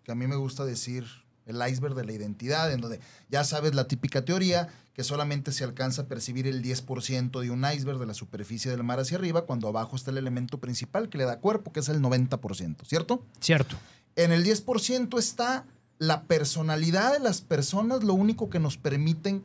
[0.03, 1.05] que a mí me gusta decir
[1.45, 2.99] el iceberg de la identidad, en donde
[3.29, 7.65] ya sabes la típica teoría que solamente se alcanza a percibir el 10% de un
[7.65, 11.17] iceberg de la superficie del mar hacia arriba, cuando abajo está el elemento principal que
[11.17, 13.25] le da cuerpo, que es el 90%, ¿cierto?
[13.39, 13.75] Cierto.
[14.15, 15.65] En el 10% está
[15.97, 19.43] la personalidad de las personas, lo único que nos permiten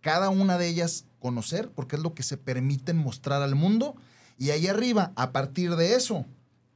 [0.00, 3.96] cada una de ellas conocer, porque es lo que se permiten mostrar al mundo.
[4.38, 6.24] Y ahí arriba, a partir de eso,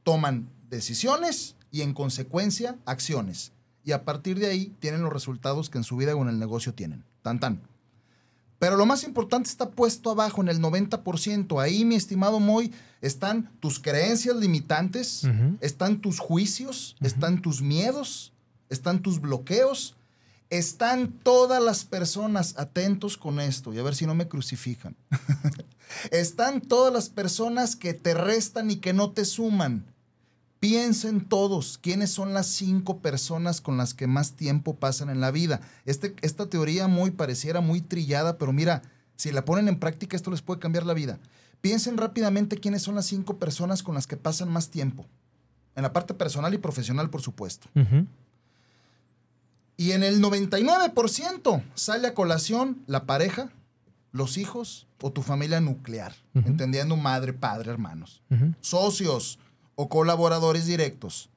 [0.03, 3.53] toman decisiones y en consecuencia acciones.
[3.85, 6.37] Y a partir de ahí tienen los resultados que en su vida o en el
[6.37, 7.05] negocio tienen.
[7.21, 7.61] Tan tan.
[8.59, 11.63] Pero lo más importante está puesto abajo en el 90%.
[11.63, 15.23] Ahí, mi estimado Moy, están tus creencias limitantes,
[15.61, 18.33] están tus juicios, están tus miedos,
[18.67, 19.95] están tus bloqueos,
[20.51, 24.95] están todas las personas atentos con esto y a ver si no me crucifican.
[26.11, 29.85] están todas las personas que te restan y que no te suman.
[30.59, 35.31] Piensen todos quiénes son las cinco personas con las que más tiempo pasan en la
[35.31, 35.61] vida.
[35.85, 38.81] Este, esta teoría muy pareciera muy trillada, pero mira,
[39.15, 41.17] si la ponen en práctica esto les puede cambiar la vida.
[41.61, 45.05] Piensen rápidamente quiénes son las cinco personas con las que pasan más tiempo.
[45.75, 47.69] En la parte personal y profesional, por supuesto.
[49.81, 53.49] Y en el 99% sale a colación la pareja,
[54.11, 58.21] los hijos o tu familia nuclear, entendiendo madre, padre, hermanos
[58.61, 59.39] socios
[59.73, 61.31] o colaboradores directos.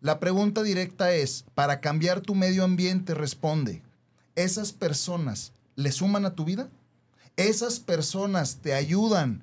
[0.00, 3.82] La pregunta directa es, para cambiar tu medio ambiente, responde,
[4.36, 6.68] ¿esas personas le suman a tu vida?
[7.36, 9.42] ¿Esas personas te ayudan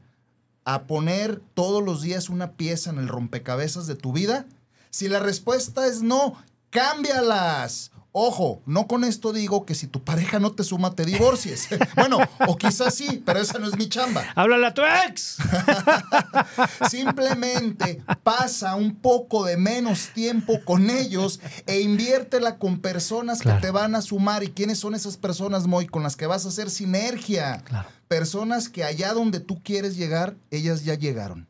[0.64, 4.46] a poner todos los días una pieza en el rompecabezas de tu vida?
[4.90, 7.92] Si la respuesta es no, cámbialas.
[8.14, 11.70] Ojo, no con esto digo que si tu pareja no te suma, te divorcies.
[11.96, 14.26] bueno, o quizás sí, pero esa no es mi chamba.
[14.36, 15.38] ¡Háblale a tu ex!
[16.90, 23.60] Simplemente pasa un poco de menos tiempo con ellos e inviértela con personas Claro.
[23.62, 24.44] que te van a sumar.
[24.44, 25.88] ¿Y quiénes son esas personas, Moy?
[25.88, 27.62] Con las que vas a hacer sinergia.
[27.64, 27.88] Claro.
[28.08, 31.48] Personas que allá donde tú quieres llegar, ellas ya llegaron.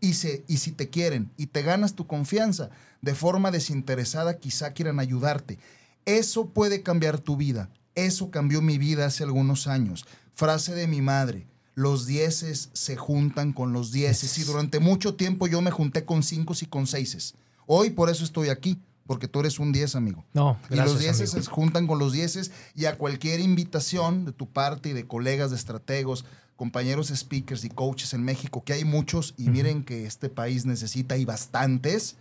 [0.00, 2.68] Y, se, y si te quieren y te ganas tu confianza
[3.00, 5.58] de forma desinteresada, quizá quieran ayudarte.
[6.06, 7.68] Eso puede cambiar tu vida.
[7.94, 10.06] Eso cambió mi vida hace algunos años.
[10.34, 11.46] Frase de mi madre.
[11.74, 14.38] Los dieces se juntan con los dieces.
[14.38, 17.34] Y durante mucho tiempo yo me junté con cinco y con seises.
[17.66, 20.24] Hoy por eso estoy aquí, porque tú eres un diez, amigo.
[20.32, 21.44] No, Y los gracias, dieces amigo.
[21.44, 25.50] se juntan con los dieces y a cualquier invitación de tu parte y de colegas,
[25.50, 26.24] de estrategos,
[26.56, 31.16] compañeros speakers y coaches en México, que hay muchos y miren que este país necesita
[31.18, 32.16] y bastantes,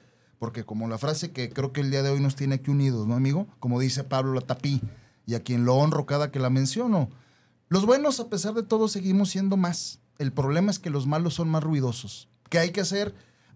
[0.46, 3.08] porque como la frase que creo que el día de hoy nos tiene aquí unidos,
[3.08, 3.48] ¿no, amigo?
[3.60, 4.80] Como dice Pablo Latapí,
[5.26, 7.10] y a quien lo honro cada que la menciono.
[7.68, 10.02] Los buenos, a pesar de todo, seguimos siendo más.
[10.20, 12.30] El problema es que los malos son más ruidosos.
[12.50, 13.16] ¿Qué hay que hacer?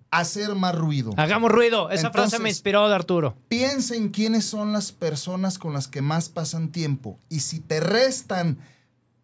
[0.09, 1.13] Hacer más ruido.
[1.15, 1.91] Hagamos ruido.
[1.91, 3.37] Esa frase me inspiró de Arturo.
[3.49, 7.19] Piensa en quiénes son las personas con las que más pasan tiempo.
[7.29, 8.57] Y si te restan,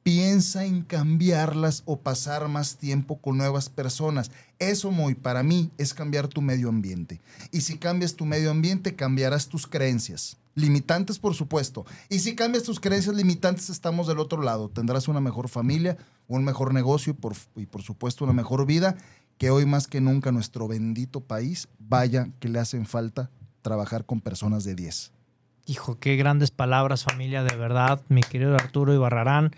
[0.05, 4.29] piensa en cambiarlas o pasar más tiempo con nuevas personas.
[4.59, 7.21] Eso, muy para mí, es cambiar tu medio ambiente.
[7.51, 10.37] Y si cambias tu medio ambiente, cambiarás tus creencias.
[10.53, 11.87] Limitantes, por supuesto.
[12.07, 14.69] Y si cambias tus creencias limitantes, estamos del otro lado.
[14.69, 15.97] Tendrás una mejor familia,
[16.27, 18.95] un mejor negocio y por, y por supuesto una mejor vida
[19.39, 23.31] que hoy más que nunca nuestro bendito país, vaya que le hacen falta
[23.63, 25.13] trabajar con personas de 10.
[25.65, 29.51] Hijo, qué grandes palabras, familia, de verdad, mi querido Arturo Ibarrarán.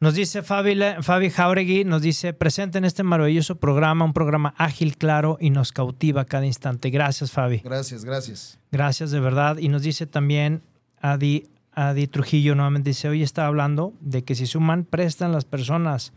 [0.00, 4.96] Nos dice Fabi, Fabi Jauregui, nos dice, presente en este maravilloso programa, un programa ágil,
[4.96, 6.88] claro y nos cautiva cada instante.
[6.88, 7.58] Gracias, Fabi.
[7.58, 8.58] Gracias, gracias.
[8.72, 9.58] Gracias, de verdad.
[9.58, 10.62] Y nos dice también
[11.02, 16.14] Adi, Adi Trujillo, nuevamente dice, hoy está hablando de que si suman, prestan las personas.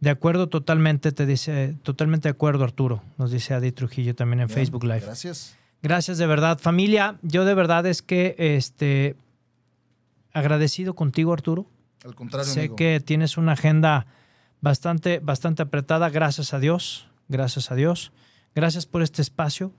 [0.00, 3.02] De acuerdo totalmente, te dice, totalmente de acuerdo, Arturo.
[3.18, 5.00] Nos dice Adi Trujillo también en Bien, Facebook Live.
[5.00, 5.58] Gracias.
[5.82, 7.18] Gracias de verdad, familia.
[7.20, 9.14] Yo de verdad es que este
[10.32, 11.66] agradecido contigo, Arturo.
[12.04, 12.76] Al contrario, sé amigo.
[12.76, 14.06] que tienes una agenda
[14.60, 16.08] bastante, bastante apretada.
[16.10, 17.08] Gracias a Dios.
[17.28, 18.12] Gracias a Dios.
[18.54, 19.72] Gracias por este espacio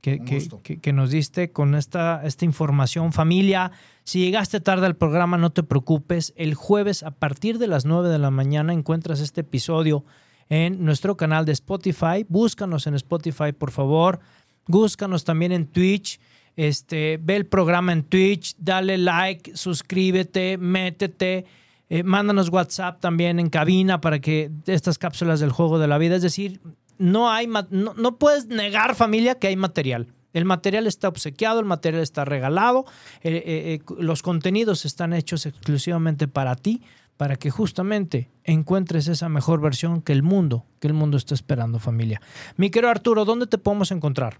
[0.00, 0.60] que, Un que- gusto.
[0.62, 3.12] que- que nos diste con esta, esta información.
[3.12, 3.70] Familia,
[4.04, 6.32] si llegaste tarde al programa, no te preocupes.
[6.36, 10.04] El jueves a partir de las 9 de la mañana encuentras este episodio
[10.48, 12.24] en nuestro canal de Spotify.
[12.28, 14.18] Búscanos en Spotify, por favor.
[14.66, 16.18] Búscanos también en Twitch.
[16.56, 21.46] Este, ve el programa en Twitch, dale like, suscríbete, métete,
[21.88, 26.16] eh, mándanos WhatsApp también en cabina para que estas cápsulas del juego de la vida,
[26.16, 26.60] es decir,
[26.98, 30.08] no hay no, no puedes negar familia que hay material.
[30.32, 32.84] El material está obsequiado, el material está regalado,
[33.22, 36.82] eh, eh, los contenidos están hechos exclusivamente para ti,
[37.16, 41.78] para que justamente encuentres esa mejor versión que el mundo, que el mundo está esperando
[41.78, 42.20] familia.
[42.56, 44.38] Mi querido Arturo, ¿dónde te podemos encontrar?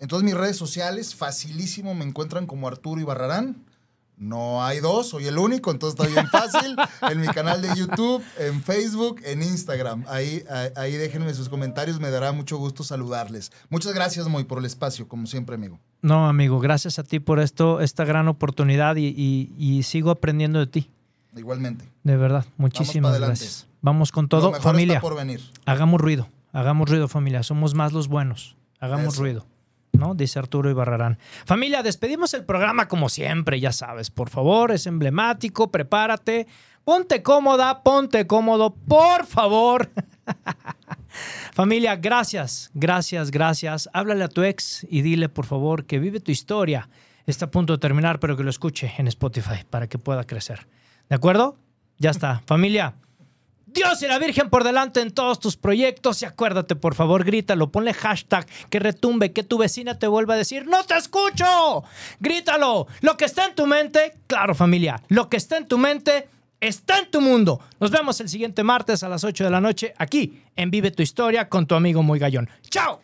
[0.00, 3.64] En todas mis redes sociales, facilísimo, me encuentran como Arturo Ibarrarán.
[4.16, 6.76] No hay dos, soy el único, entonces está bien fácil.
[7.10, 10.04] en mi canal de YouTube, en Facebook, en Instagram.
[10.08, 13.50] Ahí, ahí, ahí déjenme sus comentarios, me dará mucho gusto saludarles.
[13.70, 15.80] Muchas gracias, Moy, por el espacio, como siempre, amigo.
[16.00, 20.60] No, amigo, gracias a ti por esto, esta gran oportunidad y, y- y sigo aprendiendo
[20.60, 20.90] de ti.
[21.36, 21.84] Igualmente.
[22.04, 23.66] De verdad, muchísimas gracias.
[23.80, 24.94] Vamos con Lo todo, mejor familia.
[24.94, 25.40] está por venir.
[25.66, 27.42] Hagamos ruido, hagamos ruido, familia.
[27.42, 28.56] Somos más los buenos.
[28.78, 29.22] Hagamos Eso.
[29.22, 29.46] ruido.
[29.98, 30.14] ¿No?
[30.14, 31.18] Dice Arturo Ibarrarán.
[31.44, 34.10] Familia, despedimos el programa como siempre, ya sabes.
[34.10, 36.46] Por favor, es emblemático, prepárate.
[36.84, 39.90] Ponte cómoda, ponte cómodo, por favor.
[41.54, 43.88] Familia, gracias, gracias, gracias.
[43.92, 46.90] Háblale a tu ex y dile, por favor, que vive tu historia.
[47.26, 50.66] Está a punto de terminar, pero que lo escuche en Spotify para que pueda crecer.
[51.08, 51.56] ¿De acuerdo?
[51.98, 52.42] Ya está.
[52.46, 52.96] Familia,
[53.74, 56.22] Dios y la Virgen por delante en todos tus proyectos.
[56.22, 60.36] Y acuérdate, por favor, grítalo, ponle hashtag, que retumbe, que tu vecina te vuelva a
[60.36, 61.84] decir, ¡No te escucho!
[62.20, 62.86] Grítalo.
[63.00, 66.28] Lo que está en tu mente, claro, familia, lo que está en tu mente
[66.60, 67.60] está en tu mundo.
[67.80, 71.02] Nos vemos el siguiente martes a las 8 de la noche aquí en Vive tu
[71.02, 72.48] Historia con tu amigo Muy Gallón.
[72.70, 73.03] ¡Chao!